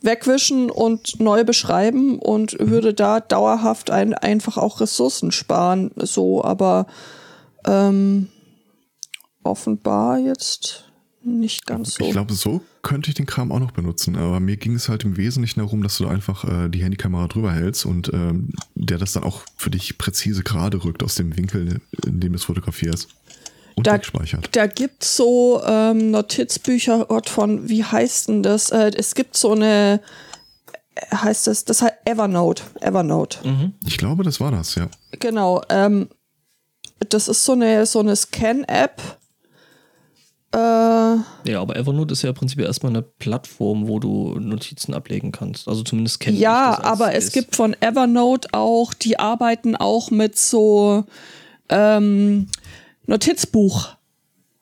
wegwischen 0.00 0.68
und 0.68 1.20
neu 1.20 1.44
beschreiben 1.44 2.18
und 2.18 2.56
würde 2.58 2.94
da 2.94 3.20
dauerhaft 3.20 3.92
ein, 3.92 4.14
einfach 4.14 4.56
auch 4.56 4.80
Ressourcen 4.80 5.30
sparen. 5.30 5.92
So, 5.94 6.42
aber 6.42 6.88
ähm, 7.64 8.28
offenbar 9.44 10.18
jetzt 10.18 10.87
nicht 11.28 11.66
ganz 11.66 11.94
so. 11.94 12.04
Ich 12.04 12.10
glaube, 12.12 12.34
so 12.34 12.62
könnte 12.82 13.10
ich 13.10 13.14
den 13.14 13.26
Kram 13.26 13.52
auch 13.52 13.58
noch 13.60 13.70
benutzen, 13.72 14.16
aber 14.16 14.40
mir 14.40 14.56
ging 14.56 14.74
es 14.74 14.88
halt 14.88 15.04
im 15.04 15.16
Wesentlichen 15.16 15.60
darum, 15.60 15.82
dass 15.82 15.98
du 15.98 16.04
da 16.04 16.10
einfach 16.10 16.44
äh, 16.44 16.68
die 16.68 16.82
Handykamera 16.82 17.28
drüber 17.28 17.52
hältst 17.52 17.86
und 17.86 18.10
ähm, 18.12 18.50
der 18.74 18.98
das 18.98 19.12
dann 19.12 19.24
auch 19.24 19.42
für 19.56 19.70
dich 19.70 19.98
präzise 19.98 20.42
gerade 20.42 20.82
rückt 20.84 21.02
aus 21.02 21.14
dem 21.16 21.36
Winkel, 21.36 21.80
in 22.06 22.20
dem 22.20 22.32
du 22.32 22.36
es 22.36 22.44
fotografierst. 22.44 23.08
Und 23.74 23.86
Da- 23.86 23.94
wegspeichert. 23.94 24.48
Da 24.56 24.66
gibt's 24.66 25.16
so 25.16 25.62
ähm, 25.64 26.10
Notizbücher 26.10 27.04
Gott, 27.06 27.28
von, 27.28 27.68
wie 27.68 27.84
heißt 27.84 28.28
denn 28.28 28.42
das? 28.42 28.70
Äh, 28.70 28.90
es 28.96 29.14
gibt 29.14 29.36
so 29.36 29.52
eine, 29.52 30.00
äh, 30.94 31.14
heißt 31.14 31.46
das, 31.46 31.64
das 31.64 31.82
heißt 31.82 31.94
Evernote. 32.04 32.64
Evernote. 32.80 33.38
Ich 33.86 33.98
glaube, 33.98 34.24
das 34.24 34.40
war 34.40 34.50
das, 34.50 34.74
ja. 34.74 34.88
Genau. 35.20 35.62
Ähm, 35.68 36.08
das 37.10 37.28
ist 37.28 37.44
so 37.44 37.52
eine, 37.52 37.86
so 37.86 38.00
eine 38.00 38.16
Scan-App. 38.16 39.00
Äh, 40.54 40.58
Ja, 40.58 41.60
aber 41.60 41.76
Evernote 41.76 42.12
ist 42.12 42.22
ja 42.22 42.32
prinzipiell 42.32 42.66
erstmal 42.68 42.92
eine 42.92 43.02
Plattform, 43.02 43.86
wo 43.88 43.98
du 43.98 44.38
Notizen 44.38 44.94
ablegen 44.94 45.30
kannst. 45.32 45.68
Also 45.68 45.82
zumindest 45.82 46.20
kenne 46.20 46.36
ich 46.36 46.42
Ja, 46.42 46.70
das. 46.70 46.78
als 46.78 46.86
aber 46.86 47.14
es 47.14 47.24
ist. 47.26 47.32
gibt 47.34 47.54
von 47.56 47.76
Evernote 47.80 48.48
auch, 48.52 48.94
die 48.94 49.18
arbeiten 49.18 49.76
auch 49.76 50.10
mit 50.10 50.38
so 50.38 51.04
ähm, 51.68 52.48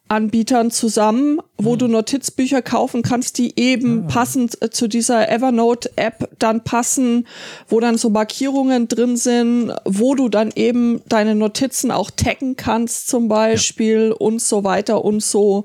Notizbuchanbietern 0.09 0.71
zusammen, 0.71 1.41
wo 1.59 1.73
Hm. 1.73 1.79
du 1.79 1.89
Notizbücher 1.89 2.63
kaufen 2.63 3.03
kannst, 3.03 3.39
die 3.39 3.59
eben 3.59 4.05
Ah. 4.05 4.09
passend 4.09 4.61
äh, 4.63 4.71
zu 4.71 4.89
dieser 4.89 5.29
Evernote-App 5.31 6.31
dann 6.39 6.63
passen, 6.63 7.27
wo 7.69 7.81
dann 7.81 7.99
so 7.99 8.11
Markierungen 8.11 8.89
drin 8.89 9.17
sind, 9.17 9.73
wo 9.85 10.15
du 10.15 10.29
dann 10.29 10.53
eben 10.55 11.03
deine 11.09 11.35
Notizen 11.35 11.91
auch 11.91 12.11
taggen 12.11 12.57
kannst 12.57 13.09
zum 13.09 13.29
Beispiel 13.29 14.13
und 14.13 14.41
so 14.41 14.65
weiter 14.65 15.05
und 15.05 15.23
so 15.23 15.65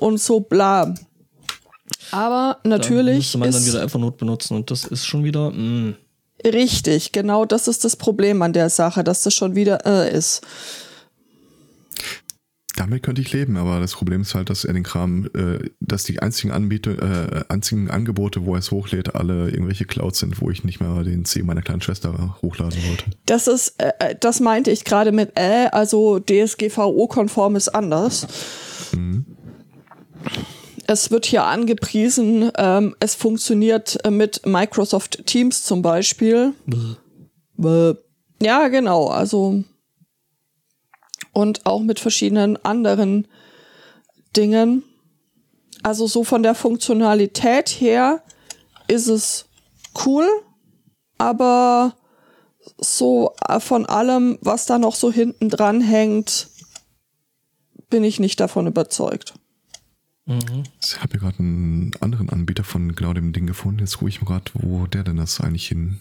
und 0.00 0.20
so 0.20 0.40
bla. 0.40 0.94
Aber 2.10 2.58
Hm. 2.62 2.70
Da 2.70 2.78
natürlich 2.78 3.16
müsste 3.16 3.38
man 3.38 3.50
dann 3.50 3.66
wieder 3.66 3.82
Evernote 3.82 4.16
benutzen 4.18 4.56
und 4.56 4.70
das 4.70 4.84
ist 4.84 5.04
schon 5.06 5.24
wieder. 5.24 5.50
Mh. 5.50 5.94
Richtig, 6.44 7.12
genau 7.12 7.44
das 7.46 7.68
ist 7.68 7.84
das 7.84 7.96
Problem 7.96 8.42
an 8.42 8.52
der 8.52 8.68
Sache, 8.68 9.02
dass 9.02 9.22
das 9.22 9.32
schon 9.34 9.54
wieder 9.54 9.86
äh, 9.86 10.14
ist. 10.14 10.42
Damit 12.76 13.04
könnte 13.04 13.22
ich 13.22 13.32
leben, 13.32 13.56
aber 13.56 13.78
das 13.78 13.94
Problem 13.94 14.22
ist 14.22 14.34
halt, 14.34 14.50
dass 14.50 14.64
er 14.64 14.72
den 14.72 14.82
Kram, 14.82 15.26
äh, 15.34 15.70
dass 15.78 16.02
die 16.04 16.18
einzigen 16.20 16.52
Anbieter, 16.52 16.90
äh, 17.38 17.44
einzigen 17.48 17.88
Angebote, 17.88 18.44
wo 18.46 18.54
er 18.54 18.58
es 18.58 18.72
hochlädt, 18.72 19.14
alle 19.14 19.48
irgendwelche 19.50 19.84
Clouds 19.84 20.18
sind, 20.18 20.40
wo 20.40 20.50
ich 20.50 20.64
nicht 20.64 20.80
mehr 20.80 21.04
den 21.04 21.24
C 21.24 21.42
meiner 21.42 21.62
kleinen 21.62 21.82
Schwester 21.82 22.36
hochladen 22.42 22.78
wollte. 22.88 23.04
Das 23.26 23.46
ist, 23.46 23.80
äh, 23.80 23.92
äh, 24.00 24.16
das 24.18 24.40
meinte 24.40 24.72
ich 24.72 24.84
gerade 24.84 25.12
mit 25.12 25.32
äh, 25.36 25.68
also 25.70 26.18
DSGVO-konform 26.18 27.54
ist 27.54 27.68
anders. 27.68 28.26
Es 30.86 31.10
wird 31.10 31.26
hier 31.26 31.44
angepriesen, 31.44 32.50
ähm, 32.56 32.96
es 32.98 33.14
funktioniert 33.14 34.04
äh, 34.04 34.10
mit 34.10 34.44
Microsoft 34.46 35.26
Teams 35.26 35.62
zum 35.62 35.80
Beispiel. 35.82 36.54
Bäh. 37.56 37.94
Ja, 38.42 38.68
genau, 38.68 39.06
also 39.06 39.62
und 41.34 41.66
auch 41.66 41.82
mit 41.82 42.00
verschiedenen 42.00 42.56
anderen 42.64 43.28
Dingen. 44.36 44.84
Also 45.82 46.06
so 46.06 46.24
von 46.24 46.42
der 46.42 46.54
Funktionalität 46.54 47.68
her 47.68 48.22
ist 48.88 49.08
es 49.08 49.46
cool, 50.06 50.26
aber 51.18 51.94
so 52.78 53.34
äh, 53.46 53.60
von 53.60 53.84
allem, 53.86 54.38
was 54.40 54.66
da 54.66 54.78
noch 54.78 54.94
so 54.94 55.12
hinten 55.12 55.50
dran 55.50 55.80
hängt, 55.80 56.48
bin 57.90 58.02
ich 58.04 58.18
nicht 58.18 58.40
davon 58.40 58.66
überzeugt. 58.66 59.34
Ich 60.82 61.00
habe 61.00 61.12
hier 61.12 61.20
gerade 61.20 61.38
einen 61.38 61.92
anderen 62.00 62.30
Anbieter 62.30 62.64
von 62.64 62.94
genau 62.94 63.12
dem 63.12 63.34
Ding 63.34 63.46
gefunden. 63.46 63.80
Jetzt 63.80 63.98
gucke 63.98 64.08
ich 64.08 64.22
mal 64.22 64.26
gerade, 64.26 64.50
wo 64.54 64.86
der 64.86 65.02
denn 65.02 65.18
das 65.18 65.40
eigentlich 65.40 65.68
hin 65.68 66.00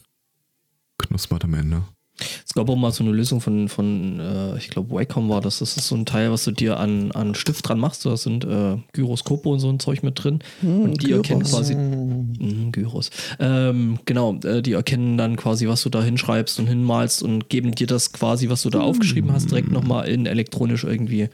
knuspert 0.97 1.43
am 1.43 1.53
Ende. 1.55 1.83
Es 2.19 2.53
gab 2.53 2.69
auch 2.69 2.75
mal 2.75 2.91
so 2.91 3.03
eine 3.03 3.11
Lösung 3.11 3.41
von, 3.41 3.67
von 3.69 4.19
äh, 4.19 4.57
ich 4.57 4.69
glaube, 4.69 4.93
Wacom 4.95 5.29
war 5.29 5.41
das. 5.41 5.59
Das 5.59 5.77
ist 5.77 5.87
so 5.87 5.95
ein 5.95 6.05
Teil, 6.05 6.31
was 6.31 6.43
du 6.43 6.51
dir 6.51 6.79
an, 6.79 7.11
an 7.11 7.33
Stift 7.33 7.67
dran 7.67 7.79
machst. 7.79 8.05
Da 8.05 8.15
sind 8.17 8.45
äh, 8.45 8.77
Gyroskope 8.93 9.49
und 9.49 9.59
so 9.59 9.69
ein 9.69 9.79
Zeug 9.79 10.03
mit 10.03 10.23
drin. 10.23 10.39
und 10.61 11.01
die 11.01 11.11
erkennen 11.11 11.41
Gyros. 11.41 11.51
quasi. 11.51 11.75
Mhm, 11.75 12.71
Gyros. 12.71 13.09
Ähm, 13.39 13.99
genau, 14.05 14.35
äh, 14.43 14.61
die 14.61 14.73
erkennen 14.73 15.17
dann 15.17 15.35
quasi, 15.37 15.67
was 15.67 15.81
du 15.81 15.89
da 15.89 16.03
hinschreibst 16.03 16.59
und 16.59 16.67
hinmalst 16.67 17.23
und 17.23 17.49
geben 17.49 17.71
dir 17.71 17.87
das 17.87 18.13
quasi, 18.13 18.49
was 18.49 18.61
du 18.61 18.69
da 18.69 18.81
aufgeschrieben 18.81 19.31
hast, 19.31 19.49
direkt 19.49 19.71
nochmal 19.71 20.07
in 20.07 20.25
elektronisch 20.25 20.83
irgendwie 20.83 21.29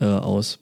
äh, 0.00 0.04
aus. 0.04 0.60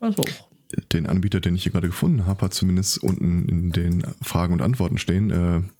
Also 0.00 0.22
auch. 0.22 0.48
Den 0.92 1.06
Anbieter, 1.06 1.40
den 1.40 1.54
ich 1.54 1.62
hier 1.62 1.72
gerade 1.72 1.86
gefunden 1.86 2.26
habe, 2.26 2.42
hat 2.42 2.52
zumindest 2.52 3.02
unten 3.02 3.48
in 3.48 3.70
den 3.70 4.02
Fragen 4.20 4.52
und 4.52 4.60
Antworten 4.60 4.98
stehen. 4.98 5.70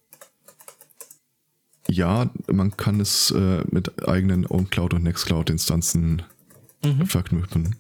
Ja, 1.91 2.31
man 2.47 2.77
kann 2.77 3.01
es 3.01 3.31
äh, 3.31 3.63
mit 3.71 4.07
eigenen 4.07 4.47
OwnCloud 4.47 4.95
und 4.95 5.05
Nextcloud-Instanzen 5.05 6.23
verknüpfen. 7.07 7.77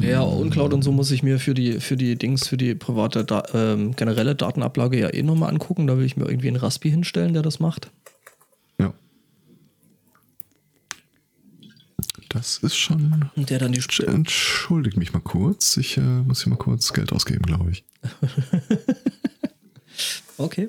Ja, 0.00 0.20
und 0.20 0.50
Cloud 0.50 0.72
und 0.74 0.82
so 0.82 0.92
muss 0.92 1.10
ich 1.10 1.22
mir 1.24 1.40
für 1.40 1.54
die, 1.54 1.80
für 1.80 1.96
die 1.96 2.16
Dings, 2.16 2.46
für 2.46 2.56
die 2.56 2.74
private, 2.74 3.24
da 3.24 3.42
ähm, 3.52 3.96
generelle 3.96 4.36
Datenablage 4.36 4.98
ja 4.98 5.12
eh 5.12 5.22
nochmal 5.22 5.50
angucken. 5.50 5.86
Da 5.88 5.98
will 5.98 6.04
ich 6.04 6.16
mir 6.16 6.26
irgendwie 6.26 6.48
einen 6.48 6.56
Raspi 6.56 6.90
hinstellen, 6.90 7.32
der 7.32 7.42
das 7.42 7.58
macht. 7.58 7.90
Ja. 8.78 8.94
Das 12.28 12.58
ist 12.58 12.76
schon. 12.76 13.30
Und 13.34 13.50
der 13.50 13.58
dann 13.58 13.72
die 13.72 13.80
Sp 13.82 14.06
Entschuldigt 14.06 14.96
mich 14.96 15.12
mal 15.12 15.20
kurz. 15.20 15.76
Ich 15.78 15.96
äh, 15.96 16.00
muss 16.00 16.44
hier 16.44 16.50
mal 16.50 16.56
kurz 16.56 16.92
Geld 16.92 17.12
ausgeben, 17.12 17.42
glaube 17.42 17.72
ich. 17.72 17.84
Okay. 20.36 20.68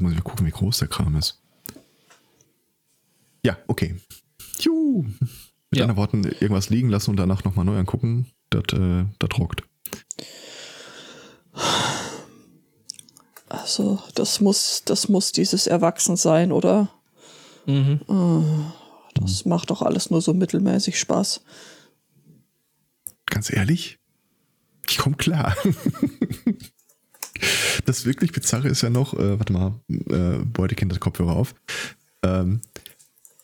Ah, 0.00 0.02
jetzt 0.02 0.02
muss 0.02 0.12
ich 0.12 0.18
mal 0.18 0.22
gucken, 0.30 0.46
wie 0.46 0.50
groß 0.50 0.78
der 0.78 0.88
Kram 0.88 1.14
ist. 1.16 1.42
Ja, 3.44 3.58
okay. 3.66 3.96
Juhu. 4.60 5.02
Mit 5.02 5.78
Ja. 5.78 5.82
anderen 5.84 5.96
Worten, 5.98 6.24
irgendwas 6.24 6.70
liegen 6.70 6.88
lassen 6.88 7.10
und 7.10 7.16
danach 7.16 7.44
nochmal 7.44 7.64
neu 7.66 7.78
angucken, 7.78 8.26
das 8.50 8.64
äh, 8.72 9.04
rockt. 9.38 9.62
Also, 13.48 14.00
das 14.14 14.40
muss, 14.40 14.82
das 14.84 15.08
muss 15.08 15.32
dieses 15.32 15.66
Erwachsensein, 15.66 16.50
oder? 16.52 16.88
Mhm. 17.66 18.00
Äh, 18.08 19.20
Das 19.20 19.44
macht 19.44 19.70
doch 19.70 19.82
alles 19.82 20.10
nur 20.10 20.22
so 20.22 20.32
mittelmäßig 20.32 20.98
Spaß. 20.98 21.42
Ganz 23.26 23.52
ehrlich, 23.52 23.98
ich 24.88 24.96
komme 24.98 25.16
klar. 25.16 25.54
das 27.84 28.04
wirklich 28.04 28.32
Bizarre 28.32 28.68
ist 28.68 28.82
ja 28.82 28.90
noch, 28.90 29.14
äh, 29.14 29.38
warte 29.38 29.52
mal, 29.52 29.80
äh, 29.88 30.44
Beutekind 30.44 30.92
hat 30.92 31.00
Kopfhörer 31.00 31.36
auf. 31.36 31.54
Ähm, 32.22 32.60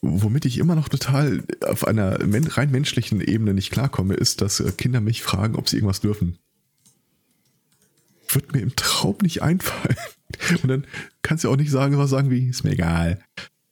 womit 0.02 0.44
ich 0.44 0.58
immer 0.58 0.74
noch 0.74 0.88
total 0.88 1.42
auf 1.66 1.86
einer 1.86 2.24
men 2.24 2.46
rein 2.46 2.70
menschlichen 2.70 3.20
Ebene 3.20 3.54
nicht 3.54 3.70
klarkomme, 3.70 4.14
ist, 4.14 4.40
dass 4.40 4.60
äh, 4.60 4.72
Kinder 4.72 5.00
mich 5.00 5.22
fragen, 5.22 5.56
ob 5.56 5.68
sie 5.68 5.76
irgendwas 5.76 6.00
dürfen. 6.00 6.38
Wird 8.28 8.52
mir 8.52 8.60
im 8.60 8.76
Traum 8.76 9.16
nicht 9.22 9.42
einfallen. 9.42 9.96
Und 10.62 10.68
dann 10.68 10.86
kannst 11.22 11.44
du 11.44 11.50
auch 11.50 11.56
nicht 11.56 11.70
sagen, 11.70 11.96
was 11.98 12.10
sagen 12.10 12.30
wie, 12.30 12.48
ist 12.48 12.64
mir 12.64 12.72
egal. 12.72 13.20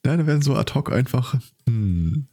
Nein, 0.04 0.18
dann 0.18 0.26
werden 0.26 0.42
so 0.42 0.54
ad 0.54 0.74
hoc 0.74 0.92
einfach, 0.92 1.36
hm, 1.66 2.28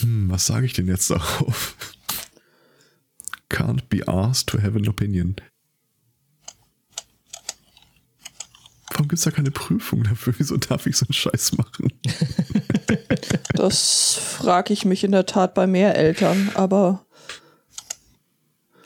Hm, 0.00 0.30
was 0.30 0.46
sage 0.46 0.66
ich 0.66 0.72
denn 0.72 0.86
jetzt 0.86 1.10
darauf? 1.10 1.76
Can't 3.50 3.88
be 3.88 4.06
asked 4.06 4.48
to 4.48 4.60
have 4.60 4.76
an 4.76 4.88
opinion. 4.88 5.36
Warum 8.98 9.06
gibt 9.06 9.20
es 9.20 9.24
da 9.24 9.30
keine 9.30 9.52
Prüfung 9.52 10.02
dafür? 10.02 10.34
Wieso 10.38 10.56
darf 10.56 10.88
ich 10.88 10.96
so 10.96 11.06
einen 11.06 11.12
Scheiß 11.12 11.56
machen? 11.56 11.92
Das 13.54 14.14
frage 14.14 14.72
ich 14.72 14.84
mich 14.84 15.04
in 15.04 15.12
der 15.12 15.26
Tat 15.26 15.54
bei 15.54 15.66
mehr 15.66 15.96
Eltern. 15.96 16.50
Aber 16.54 17.04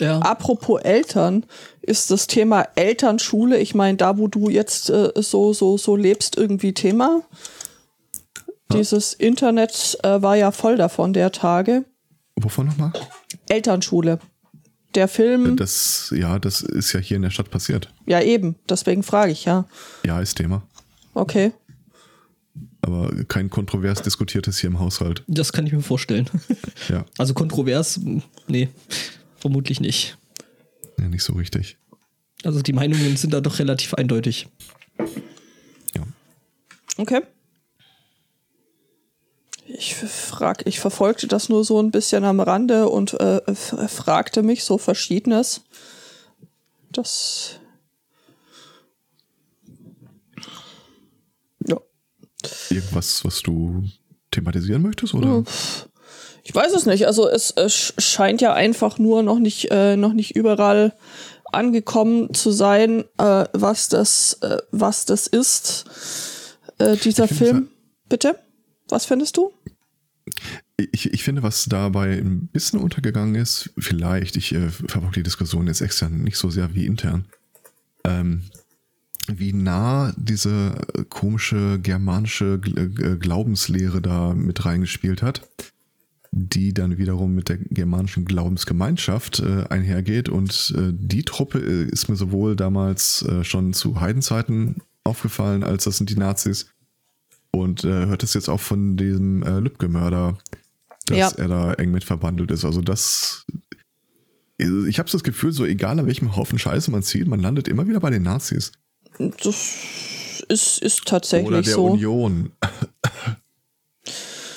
Ja. 0.01 0.19
apropos 0.21 0.81
Eltern, 0.81 1.45
ist 1.83 2.11
das 2.11 2.27
Thema 2.27 2.67
Elternschule, 2.75 3.59
ich 3.59 3.75
meine, 3.75 3.99
da 3.99 4.19
wo 4.19 4.29
du 4.29 4.49
jetzt 4.49 4.89
äh, 4.91 5.13
so, 5.17 5.53
so, 5.53 5.77
so 5.77 5.95
lebst, 5.97 6.37
irgendwie 6.37 6.73
Thema? 6.73 7.23
Dieses 8.73 9.13
Internet 9.13 9.99
äh, 10.03 10.23
war 10.23 10.37
ja 10.37 10.51
voll 10.53 10.77
davon 10.77 11.13
der 11.13 11.33
Tage. 11.33 11.85
Wovon 12.37 12.67
nochmal? 12.67 12.93
Elternschule. 13.49 14.19
Der 14.95 15.09
Film, 15.09 15.57
Das, 15.57 16.13
ja, 16.17 16.39
das 16.39 16.61
ist 16.61 16.93
ja 16.93 17.01
hier 17.01 17.17
in 17.17 17.23
der 17.23 17.31
Stadt 17.31 17.51
passiert. 17.51 17.93
ja 18.07 18.21
eben, 18.21 18.57
deswegen 18.69 19.03
frage 19.03 19.33
ich 19.33 19.45
ja. 19.45 19.67
Ja, 20.05 20.21
ist 20.21 20.35
Thema. 20.37 20.63
Okay. 21.15 21.53
Aber 22.83 23.11
kein 23.27 23.49
kontrovers 23.49 24.03
diskutiertes 24.03 24.59
hier 24.59 24.69
im 24.69 24.79
Haushalt. 24.81 25.23
Das 25.29 25.53
kann 25.53 25.67
ich 25.67 25.73
mir 25.73 25.83
vorstellen. 25.83 26.29
Ja, 26.89 27.05
Also 27.17 27.33
kontrovers, 27.33 28.01
nee, 28.49 28.69
vermutlich 29.39 29.81
nicht. 29.81 30.19
ja 30.99 31.09
nicht 31.09 31.23
so 31.23 31.33
richtig. 31.35 31.77
Also 32.45 32.61
die 32.61 32.73
Meinungen 32.73 33.17
sind 33.17 33.33
da 33.33 33.41
doch 33.41 33.59
relativ 33.61 33.95
eindeutig. 33.95 34.49
Ja. 35.95 36.03
Okay. 36.97 37.21
Ich 39.75 39.95
frag, 39.95 40.67
ich 40.67 40.81
verfolgte 40.81 41.27
das 41.27 41.49
nur 41.49 41.65
so 41.65 41.81
ein 41.81 41.91
bisschen 41.91 42.25
am 42.25 42.41
Rande 42.41 42.89
und 42.89 43.19
äh, 43.19 43.41
fragte 43.55 44.43
mich 44.43 44.65
so 44.65 44.77
Verschiedenes. 44.77 45.63
Das. 46.91 47.59
Ja. 51.67 51.79
Irgendwas, 52.69 53.25
was 53.25 53.41
du 53.41 53.85
thematisieren 54.31 54.83
möchtest, 54.83 55.15
oder? 55.15 55.43
Ich 56.45 56.55
weiß 56.55 56.75
es 56.75 56.85
nicht. 56.85 57.07
Also 57.07 57.29
es, 57.29 57.51
es 57.53 57.95
scheint 57.97 58.43
ja 58.43 58.53
einfach 58.53 58.99
nur 58.99 59.23
noch 59.23 59.39
nicht, 59.39 59.71
äh, 59.71 59.97
noch 59.97 60.13
nicht 60.13 60.37
überall 60.37 60.95
angekommen 61.45 62.35
zu 62.35 62.51
sein, 62.51 63.05
äh, 63.17 63.45
was 63.53 63.89
das, 63.89 64.39
äh, 64.43 64.59
was 64.71 65.07
das 65.07 65.27
ist. 65.27 65.87
Äh, 66.79 66.97
dieser 66.97 67.29
Film. 67.29 67.71
Bitte? 68.09 68.39
Was 68.89 69.07
findest 69.07 69.39
du? 69.39 69.53
Ich, 70.77 71.13
ich 71.13 71.23
finde, 71.23 71.43
was 71.43 71.67
dabei 71.67 72.19
ein 72.19 72.49
bisschen 72.49 72.81
untergegangen 72.81 73.35
ist, 73.37 73.71
vielleicht, 73.79 74.37
ich 74.37 74.55
äh, 74.55 74.71
verfolge 74.71 75.17
die 75.17 75.23
Diskussion 75.23 75.67
jetzt 75.67 75.81
extern 75.81 76.23
nicht 76.23 76.37
so 76.37 76.51
sehr 76.51 76.75
wie 76.75 76.87
intern, 76.87 77.27
ähm, 78.05 78.43
wie 79.29 79.53
nah 79.53 80.13
diese 80.17 80.75
äh, 80.95 81.05
komische 81.09 81.79
germanische 81.81 82.57
Gl- 82.57 83.15
äh, 83.15 83.17
Glaubenslehre 83.17 84.03
da 84.03 84.35
mit 84.35 84.65
reingespielt 84.65 85.23
hat, 85.23 85.49
die 86.33 86.75
dann 86.75 86.99
wiederum 86.99 87.35
mit 87.35 87.49
der 87.49 87.59
germanischen 87.59 88.25
Glaubensgemeinschaft 88.25 89.39
äh, 89.41 89.65
einhergeht. 89.69 90.29
Und 90.29 90.75
äh, 90.77 90.93
die 90.93 91.23
Truppe 91.23 91.59
äh, 91.61 91.85
ist 91.85 92.09
mir 92.09 92.17
sowohl 92.17 92.57
damals 92.57 93.23
äh, 93.23 93.45
schon 93.45 93.73
zu 93.73 94.01
Heidenzeiten 94.01 94.83
aufgefallen, 95.05 95.63
als 95.63 95.85
das 95.85 95.99
sind 95.99 96.11
die 96.11 96.17
Nazis. 96.17 96.67
Und 97.55 97.85
äh, 97.85 98.07
hört 98.07 98.23
es 98.23 98.35
jetzt 98.35 98.49
auch 98.49 98.61
von 98.61 98.97
diesem 98.97 99.43
äh, 99.43 99.61
Lübcke-Mörder, 99.61 100.39
dass 101.07 101.19
Ja. 101.19 101.31
er 101.37 101.49
da 101.49 101.75
eng 101.75 101.91
mit 101.91 102.05
verbandelt 102.05 102.51
ist. 102.51 102.65
Also 102.65 102.81
das. 102.81 103.45
Ich 104.59 104.99
habe 104.99 105.11
das 105.11 105.25
Gefühl, 105.25 105.53
so 105.53 105.65
egal 105.65 105.99
an 105.99 106.07
welchem 106.07 106.37
Haufen 106.37 106.59
Scheiße 106.59 106.91
man 106.91 107.03
zieht, 107.03 107.27
man 107.27 107.41
landet 107.41 107.69
immer 107.69 107.87
wieder 107.89 108.01
bei 108.01 108.11
den 108.11 108.23
Nazis. 108.23 108.73
Das 109.19 109.77
ist, 110.49 110.79
ist 110.79 111.05
tatsächlich 111.07 111.49
Oder 111.49 111.63
der 111.63 111.75
so. 111.75 111.87
Union. 111.87 112.53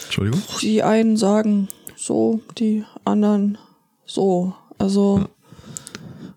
Entschuldigung? 0.05 0.41
Die 0.61 0.83
einen 0.83 1.17
sagen 1.17 1.67
so, 1.97 2.41
die 2.57 2.85
anderen 3.03 3.57
so. 4.05 4.53
Also 4.77 5.27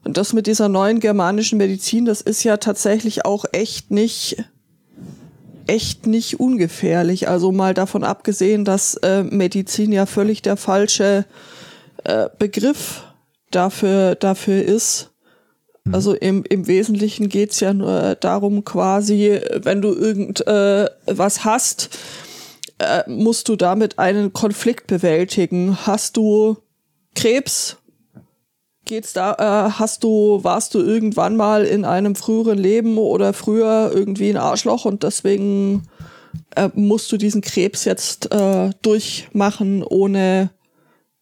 und 0.05 0.17
das 0.17 0.33
mit 0.33 0.47
dieser 0.47 0.69
neuen 0.69 1.01
germanischen 1.01 1.59
Medizin, 1.59 2.07
das 2.07 2.23
ist 2.23 2.43
ja 2.43 2.57
tatsächlich 2.57 3.27
auch 3.27 3.45
echt 3.53 3.91
nicht 3.91 4.43
echt 5.69 6.07
nicht 6.07 6.41
ungefährlich. 6.41 7.29
Also 7.29 7.53
mal 7.53 7.75
davon 7.75 8.03
abgesehen, 8.05 8.65
dass 8.65 8.95
äh, 8.97 9.23
Medizin 9.23 9.93
ja 9.93 10.07
völlig 10.07 10.43
der 10.43 10.57
falsche 10.57 11.25
äh, 12.05 12.29
Begriff 12.39 13.05
dafür 13.51 14.15
dafür 14.15 14.63
ist. 14.63 15.11
Also 15.91 16.15
im, 16.15 16.45
im 16.49 16.67
Wesentlichen 16.67 17.29
geht's 17.29 17.61
ja 17.61 17.73
nur 17.73 18.15
darum, 18.17 18.65
quasi, 18.65 19.41
wenn 19.55 19.81
du 19.81 19.95
irgend 19.95 20.47
äh, 20.47 20.87
was 21.07 21.45
hast, 21.45 21.91
äh, 22.79 23.09
musst 23.09 23.49
du 23.49 23.57
damit 23.57 23.99
einen 23.99 24.33
Konflikt 24.33 24.87
bewältigen. 24.87 25.79
Hast 25.87 26.17
du 26.17 26.59
Krebs? 27.15 27.79
Geht's 28.89 29.13
da, 29.13 29.35
äh, 29.35 29.71
hast 29.73 30.03
du, 30.03 30.43
warst 30.43 30.75
du 30.75 30.79
irgendwann 30.79 31.37
mal 31.37 31.67
in 31.67 31.85
einem 31.85 32.15
früheren 32.15 32.57
Leben 32.57 32.97
oder 32.97 33.35
früher 33.35 33.93
irgendwie 33.95 34.31
ein 34.31 34.39
Arschloch 34.39 34.87
und 34.87 35.03
deswegen 35.03 35.83
äh, 36.57 36.71
musst 36.75 37.13
du 37.13 37.19
diesen 37.19 37.43
Krebs 37.43 37.85
jetzt 37.85 38.33
äh, 38.33 38.71
durchmachen 38.81 39.83
ohne, 39.83 40.51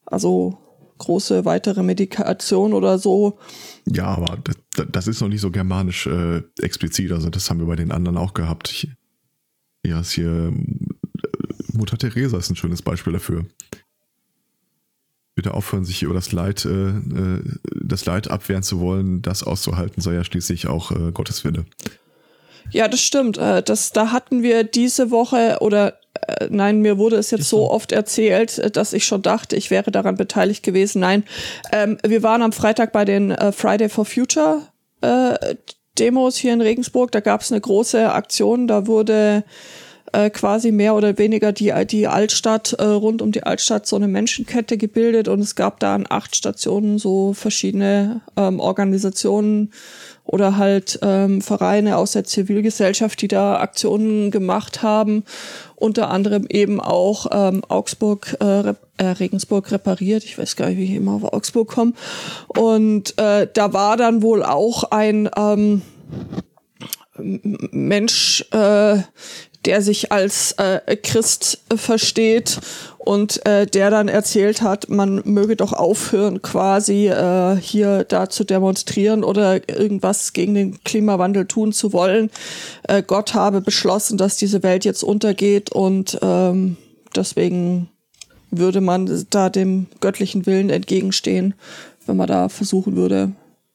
also 0.05 0.59
große 0.99 1.45
weitere 1.45 1.83
Medikation 1.83 2.73
oder 2.73 3.01
so. 3.01 3.41
Ja, 3.85 4.07
aber 4.07 4.39
das, 4.45 4.87
das 4.93 5.07
ist 5.09 5.21
noch 5.21 5.29
nicht 5.29 5.41
so 5.41 5.51
germanisch 5.51 6.07
äh, 6.07 6.43
explizit. 6.61 7.11
Also 7.11 7.31
das 7.31 7.51
haben 7.51 7.59
wir 7.59 7.67
bei 7.67 7.77
den 7.77 7.91
anderen 7.91 8.17
auch 8.17 8.33
gehabt. 8.33 8.71
Ich, 8.71 8.89
ja, 9.85 9.99
ist 9.99 10.13
hier 10.13 10.53
äh, 10.53 11.77
Mutter 11.77 11.99
Teresa 11.99 12.39
ist 12.39 12.49
ein 12.49 12.57
schönes 12.57 12.83
Beispiel 12.83 13.13
dafür. 13.13 13.45
Bitte 15.37 15.55
aufhören, 15.55 15.85
sich 15.85 16.03
über 16.03 16.15
das 16.15 16.33
Leid, 16.33 16.65
äh, 16.65 16.89
äh, 16.89 17.43
das 17.75 18.05
Leid 18.07 18.31
abwehren 18.31 18.63
zu 18.63 18.81
wollen. 18.81 19.23
Das 19.23 19.43
auszuhalten 19.43 20.01
sei 20.01 20.15
ja 20.15 20.25
schließlich 20.25 20.67
auch 20.67 20.91
äh, 20.91 21.13
Gottes 21.13 21.45
Wille. 21.45 21.67
Ja, 22.71 22.89
das 22.89 23.01
stimmt. 23.01 23.39
Äh, 23.39 23.63
Das, 23.63 23.93
da 23.93 24.13
hatten 24.13 24.43
wir 24.43 24.65
diese 24.65 25.11
Woche 25.11 25.59
oder 25.61 25.99
äh, 26.27 26.49
nein, 26.51 26.81
mir 26.81 26.99
wurde 26.99 27.17
es 27.17 27.31
jetzt 27.31 27.49
so 27.49 27.71
oft 27.71 27.93
erzählt, 27.93 28.59
äh, 28.59 28.71
dass 28.71 28.93
ich 28.93 29.05
schon 29.05 29.23
dachte, 29.23 29.57
ich 29.57 29.71
wäre 29.71 29.91
daran 29.91 30.17
beteiligt 30.17 30.63
gewesen. 30.63 31.01
Nein, 31.01 31.25
ähm, 31.71 31.99
wir 32.05 32.23
waren 32.23 32.43
am 32.43 32.53
Freitag 32.53 32.93
bei 32.93 33.05
den 33.05 33.31
äh, 33.31 33.53
Friday 33.53 33.89
for 33.89 34.07
Future 34.07 34.63
äh, 35.03 35.55
Demos 35.99 36.37
hier 36.37 36.55
in 36.55 36.61
Regensburg. 36.61 37.13
Da 37.13 37.21
gab 37.21 37.43
es 37.43 37.53
eine 37.53 37.61
große 37.61 38.11
Aktion. 38.13 38.67
Da 38.67 38.87
wurde 38.87 39.45
äh, 40.17 40.31
quasi 40.31 40.73
mehr 40.73 40.95
oder 40.95 41.19
weniger 41.19 41.53
die, 41.53 41.75
die 41.87 42.07
Altstadt, 42.07 42.73
äh, 42.73 42.85
rund 42.85 43.21
um 43.21 43.33
die 43.33 43.43
Altstadt 43.43 43.87
so 43.87 43.97
eine 43.97 44.09
Menschenkette 44.09 44.79
gebildet 44.79 45.29
und 45.29 45.41
es 45.41 45.55
gab 45.55 45.79
da 45.81 45.95
an 45.95 46.07
acht 46.09 46.35
Stationen 46.35 46.99
so 46.99 47.35
verschiedene 47.35 48.23
ähm, 48.37 48.59
Organisationen 48.59 49.73
oder 50.25 50.57
halt 50.57 50.99
ähm, 51.03 51.43
Vereine 51.43 51.99
aus 51.99 52.13
der 52.13 52.25
Zivilgesellschaft, 52.25 53.21
die 53.21 53.29
da 53.29 53.61
Aktionen 53.61 54.31
gemacht 54.31 54.83
haben. 54.83 55.25
Unter 55.75 56.09
anderem 56.11 56.47
eben 56.49 56.81
auch 56.81 57.27
ähm, 57.31 57.63
Augsburg, 57.69 58.39
äh, 58.41 58.71
äh, 58.97 59.05
Regensburg 59.05 59.71
repariert. 59.71 60.25
Ich 60.25 60.39
weiß 60.39 60.57
gar 60.57 60.69
nicht, 60.69 60.79
wie 60.79 60.85
ich 60.85 60.95
immer 60.95 61.13
auf 61.13 61.25
Augsburg 61.25 61.69
komme. 61.69 61.93
Und 62.49 63.19
äh, 63.19 63.47
da 63.53 63.75
war 63.75 63.99
dann 63.99 64.23
wohl 64.23 64.43
auch 64.43 64.85
ein 64.85 65.29
ähm, 65.37 65.83
Mensch, 67.19 68.45
äh, 68.53 68.99
der 69.67 69.83
sich 69.83 70.13
als 70.13 70.53
äh, 70.53 70.97
Christ 70.97 71.61
versteht 71.75 72.61
und 72.99 73.45
äh, 73.47 73.67
der 73.67 73.91
dann 73.91 74.09
erzählt 74.09 74.63
hat, 74.63 74.89
man 74.89 75.23
möge 75.25 75.57
doch 75.57 75.73
aufhören, 75.73 76.41
quasi 76.41 77.09
äh, 77.09 77.57
hier 77.57 78.05
da 78.05 78.29
zu 78.31 78.45
demonstrieren 78.45 79.25
oder 79.25 79.69
irgendwas 79.69 80.33
gegen 80.33 80.55
den 80.55 80.83
Klimawandel 80.85 81.47
tun 81.47 81.73
zu 81.73 81.93
wollen. 81.93 82.31
Äh, 82.85 83.03
Gott 83.03 83.35
habe 83.35 83.61
beschlossen, 83.61 84.19
dass 84.19 84.37
diese 84.37 84.63
Welt 84.63 84.85
jetzt 84.85 85.03
untergeht 85.03 85.71
und 85.73 86.19
ähm, 86.23 86.77
deswegen 87.15 87.89
würde 88.51 88.81
man 88.81 89.27
da 89.31 89.51
dem 89.51 89.87
göttlichen 90.01 90.47
Willen 90.47 90.71
entgegenstehen, 90.71 91.55
wenn 92.07 92.17
man 92.17 92.29
da 92.29 92.49
versuchen 92.49 92.97
würde, 92.97 93.33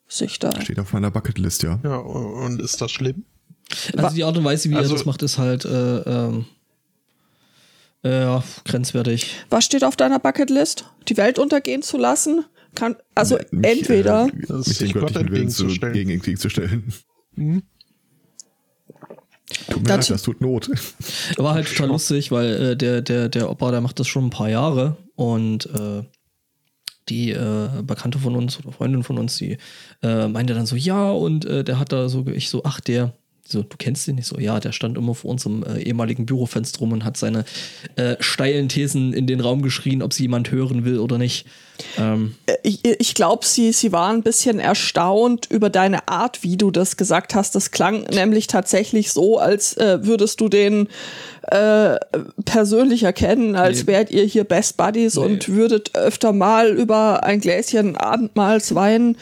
sich 0.07 0.39
da 0.39 0.51
Steht 0.61 0.79
auf 0.79 0.93
meiner 0.93 1.11
Bucketlist, 1.11 1.63
ja. 1.63 1.79
Ja, 1.83 1.97
und 1.97 2.61
ist 2.61 2.81
das 2.81 2.91
schlimm? 2.91 3.25
Also 3.97 4.15
die 4.15 4.23
Art 4.23 4.37
und 4.37 4.43
Weise, 4.43 4.69
wie 4.69 4.75
Also- 4.75 4.93
er 4.93 4.97
das 4.97 5.05
macht, 5.05 5.21
ist 5.23 5.37
halt 5.37 5.65
äh, 5.65 5.97
ähm, 5.99 6.45
äh, 8.03 8.21
ja, 8.21 8.43
grenzwertig. 8.65 9.35
Was 9.49 9.65
steht 9.65 9.83
auf 9.83 9.95
deiner 9.95 10.19
Bucketlist? 10.19 10.85
Die 11.07 11.17
Welt 11.17 11.37
untergehen 11.39 11.81
zu 11.83 11.97
lassen? 11.97 12.45
Kann, 12.73 12.95
also 13.15 13.37
Mich, 13.51 13.69
entweder, 13.79 14.27
Äh, 14.27 14.31
Das 14.47 14.67
mit 14.67 14.79
dem 14.79 14.87
sich 14.87 14.93
Gott 14.93 15.01
göttlichen 15.13 15.31
Willen 15.31 15.49
zu, 15.49 15.63
entgegenzustellen. 15.65 15.93
gegen 15.93 16.09
entgegenzustellen. 16.11 16.93
Tut 19.69 19.83
mir 19.83 19.87
Das- 19.87 20.09
leid, 20.09 20.15
das 20.15 20.21
tut 20.23 20.41
Not. 20.41 20.69
War 21.37 21.53
halt 21.55 21.67
total 21.67 21.87
lustig, 21.89 22.31
weil 22.31 22.71
äh, 22.71 22.77
der, 22.77 23.01
der, 23.01 23.29
der 23.29 23.49
Opa, 23.49 23.71
der 23.71 23.81
macht 23.81 23.99
das 23.99 24.07
schon 24.07 24.25
ein 24.27 24.29
paar 24.29 24.49
Jahre 24.49 24.97
und 25.15 25.65
äh, 25.67 26.03
die 27.09 27.31
äh, 27.31 27.69
Bekannte 27.83 28.19
von 28.19 28.35
uns 28.35 28.57
oder 28.59 28.71
Freundin 28.71 29.03
von 29.03 29.17
uns, 29.17 29.35
die 29.35 29.57
äh, 30.01 30.27
meinte 30.27 30.53
dann 30.53 30.65
so, 30.65 30.75
ja, 30.77 31.11
und 31.11 31.43
äh, 31.45 31.63
der 31.63 31.77
hat 31.79 31.91
da 31.91 32.07
so, 32.07 32.25
ich 32.27 32.49
so, 32.49 32.61
ach, 32.63 32.79
der, 32.79 33.13
so, 33.51 33.63
du 33.63 33.77
kennst 33.77 34.07
den 34.07 34.15
nicht 34.15 34.27
so, 34.27 34.39
ja, 34.39 34.59
der 34.59 34.71
stand 34.71 34.97
immer 34.97 35.13
vor 35.15 35.31
unserem 35.31 35.63
äh, 35.63 35.79
ehemaligen 35.81 36.25
Bürofenster 36.25 36.79
rum 36.79 36.91
und 36.93 37.03
hat 37.05 37.17
seine 37.17 37.45
äh, 37.95 38.15
steilen 38.19 38.69
Thesen 38.69 39.13
in 39.13 39.27
den 39.27 39.39
Raum 39.39 39.61
geschrien, 39.61 40.01
ob 40.01 40.13
sie 40.13 40.23
jemand 40.23 40.51
hören 40.51 40.85
will 40.85 40.99
oder 40.99 41.17
nicht. 41.17 41.45
Ähm, 41.97 42.35
ich, 42.63 42.85
ich 42.85 43.15
glaube, 43.15 43.45
sie, 43.45 43.71
sie 43.71 43.91
war 43.91 44.11
ein 44.11 44.21
bisschen 44.23 44.59
erstaunt 44.59 45.47
über 45.49 45.69
deine 45.69 46.07
Art, 46.07 46.43
wie 46.43 46.55
du 46.57 46.69
das 46.71 46.95
gesagt 46.97 47.33
hast. 47.33 47.55
Das 47.55 47.71
klang 47.71 48.03
nämlich 48.03 48.47
tatsächlich 48.47 49.11
so, 49.11 49.39
als 49.39 49.75
äh, 49.77 49.99
würdest 50.05 50.41
du 50.41 50.47
den 50.49 50.87
äh, 51.43 51.95
persönlich 52.45 53.03
erkennen, 53.03 53.55
als 53.55 53.81
Nee. 53.81 53.87
wärt 53.87 54.11
ihr 54.11 54.23
hier 54.25 54.43
Best 54.43 54.77
Buddies 54.77 55.15
Nee. 55.15 55.23
und 55.25 55.49
würdet 55.49 55.95
öfter 55.95 56.33
mal 56.33 56.69
über 56.69 57.23
ein 57.23 57.39
Gläschen 57.41 57.95
Abendmahlswein 57.97 59.17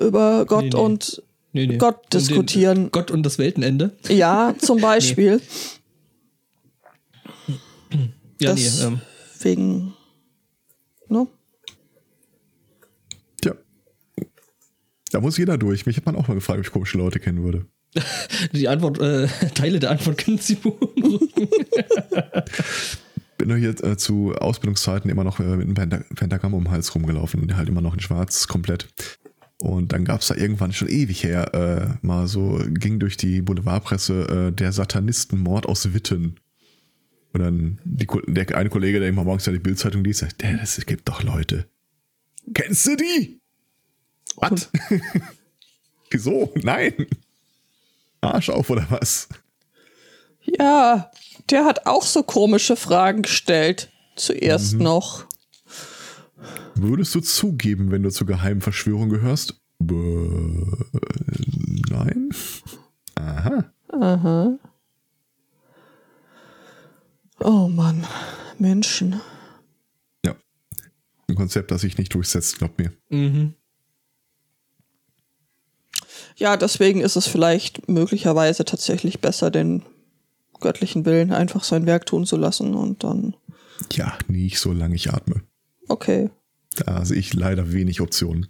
über 0.00 0.46
Gott 0.46 0.64
Nee, 0.64 0.70
nee. 0.74 0.80
und 0.80 1.22
nee, 1.54 1.66
nee. 1.66 1.78
Gott 1.78 1.96
Und 2.04 2.12
den- 2.12 2.18
diskutieren. 2.20 2.90
Gott 2.92 3.10
und 3.10 3.22
das 3.24 3.38
Weltenende. 3.38 3.96
Ja, 4.08 4.54
zum 4.58 4.80
Beispiel. 4.82 5.40
Ja, 8.40 8.50
Das- 8.50 8.80
nee, 8.80 8.84
ähm, 8.86 9.00
Wegen. 9.40 9.94
Ne? 11.08 11.26
Tja. 13.42 13.54
Da 15.12 15.20
muss 15.20 15.36
jeder 15.36 15.58
durch. 15.58 15.84
Mich 15.86 15.96
hat 15.98 16.06
man 16.06 16.16
auch 16.16 16.28
mal 16.28 16.34
gefragt, 16.34 16.58
ob 16.60 16.64
ich 16.66 16.72
komische 16.72 16.96
Leute 16.98 17.20
kennen 17.20 17.42
würde. 17.42 17.66
die 18.52 18.68
Antwort, 18.68 18.98
äh, 19.00 19.28
Teile 19.54 19.78
der 19.80 19.90
Antwort 19.92 20.18
können 20.18 20.38
Sie 20.38 20.54
beunruhigen. 20.56 21.48
Bin 23.38 23.48
nur 23.48 23.56
hier 23.58 23.70
äh, 23.84 23.96
zu 23.96 24.32
Ausbildungszeiten 24.34 25.10
immer 25.10 25.24
noch 25.24 25.38
äh, 25.40 25.56
mit 25.56 25.66
einem 25.66 25.74
Penta 25.74 25.98
Pentagramm 26.14 26.54
um 26.54 26.64
den 26.64 26.70
Hals 26.72 26.94
rumgelaufen 26.94 27.40
und 27.42 27.56
halt 27.56 27.68
immer 27.68 27.80
noch 27.82 27.94
in 27.94 28.00
schwarz 28.00 28.48
komplett. 28.48 28.88
Und 29.64 29.94
dann 29.94 30.04
gab 30.04 30.20
es 30.20 30.28
da 30.28 30.34
irgendwann 30.34 30.74
schon 30.74 30.88
ewig 30.88 31.24
her, 31.24 31.54
äh, 31.54 32.06
mal 32.06 32.26
so, 32.26 32.60
ging 32.68 32.98
durch 32.98 33.16
die 33.16 33.40
Boulevardpresse 33.40 34.48
äh, 34.50 34.52
der 34.52 34.72
Satanistenmord 34.72 35.64
aus 35.64 35.94
Witten. 35.94 36.38
Und 37.32 37.40
dann 37.40 37.78
die, 37.82 38.06
der 38.26 38.58
eine 38.58 38.68
Kollege, 38.68 39.00
der 39.00 39.08
immer 39.08 39.24
morgens 39.24 39.46
ja 39.46 39.54
die 39.54 39.58
Bildzeitung 39.58 40.04
liest, 40.04 40.20
sagt, 40.20 40.42
der, 40.42 40.58
das 40.58 40.76
gibt 40.84 41.08
doch 41.08 41.22
Leute. 41.22 41.66
Kennst 42.52 42.86
du 42.86 42.96
die? 42.96 43.40
Was? 44.36 44.68
Wieso? 46.10 46.52
Nein. 46.56 47.06
Arsch 48.20 48.50
auf 48.50 48.68
oder 48.68 48.86
was? 48.90 49.30
Ja, 50.42 51.10
der 51.48 51.64
hat 51.64 51.86
auch 51.86 52.02
so 52.02 52.22
komische 52.22 52.76
Fragen 52.76 53.22
gestellt. 53.22 53.90
Zuerst 54.14 54.74
noch. 54.74 55.26
Würdest 56.74 57.14
du 57.14 57.20
zugeben, 57.20 57.90
wenn 57.90 58.02
du 58.02 58.10
zur 58.10 58.26
geheimen 58.26 58.60
Verschwörung 58.60 59.08
gehörst? 59.08 59.60
Bäh, 59.78 60.28
nein. 61.90 62.30
Aha. 63.16 64.58
Oh 67.40 67.68
Mann, 67.68 68.06
Menschen. 68.58 69.20
Ja. 70.24 70.34
Ein 71.28 71.34
Konzept, 71.36 71.70
das 71.70 71.82
sich 71.82 71.98
nicht 71.98 72.14
durchsetzt, 72.14 72.58
glaub 72.58 72.78
mir. 72.78 72.92
mhm. 73.10 73.54
Ja, 76.36 76.56
deswegen 76.56 77.00
ist 77.00 77.14
es 77.14 77.28
vielleicht 77.28 77.88
möglicherweise 77.88 78.64
tatsächlich 78.64 79.20
besser, 79.20 79.52
den 79.52 79.84
göttlichen 80.60 81.04
Willen 81.04 81.32
einfach 81.32 81.62
sein 81.62 81.86
Werk 81.86 82.06
tun 82.06 82.26
zu 82.26 82.36
lassen 82.36 82.74
und 82.74 83.04
dann, 83.04 83.36
Ja, 83.92 84.18
nicht 84.26 84.58
solange 84.58 84.96
ich 84.96 85.12
atme. 85.12 85.42
Okay. 85.88 86.30
Da 86.76 87.04
sehe 87.04 87.18
ich 87.18 87.34
leider 87.34 87.72
wenig 87.72 88.00
Optionen. 88.00 88.46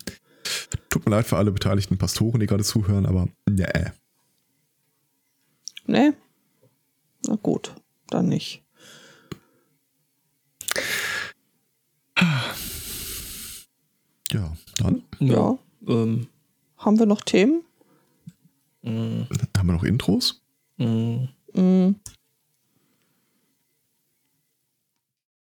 Tut 0.91 1.05
mir 1.07 1.11
leid 1.11 1.27
für 1.27 1.37
alle 1.37 1.53
beteiligten 1.53 1.99
Pastoren, 1.99 2.41
die 2.41 2.47
gerade 2.47 2.65
zuhören, 2.65 3.07
aber 3.07 3.29
nee. 3.49 3.67
Ne? 5.87 6.15
Na 7.27 7.37
gut, 7.37 7.75
dann 8.09 8.29
nicht. 8.29 8.63
Ja, 14.33 14.53
dann 14.79 15.03
Ja. 15.21 15.59
Ähm, 15.87 16.29
Haben 16.79 16.99
wir 16.99 17.07
noch 17.07 17.23
Themen? 17.23 17.63
haben 18.85 19.29
wir 19.67 19.73
noch 19.73 19.85
Intros. 19.85 20.43
mh, 20.77 21.29
Mm, 21.57 21.95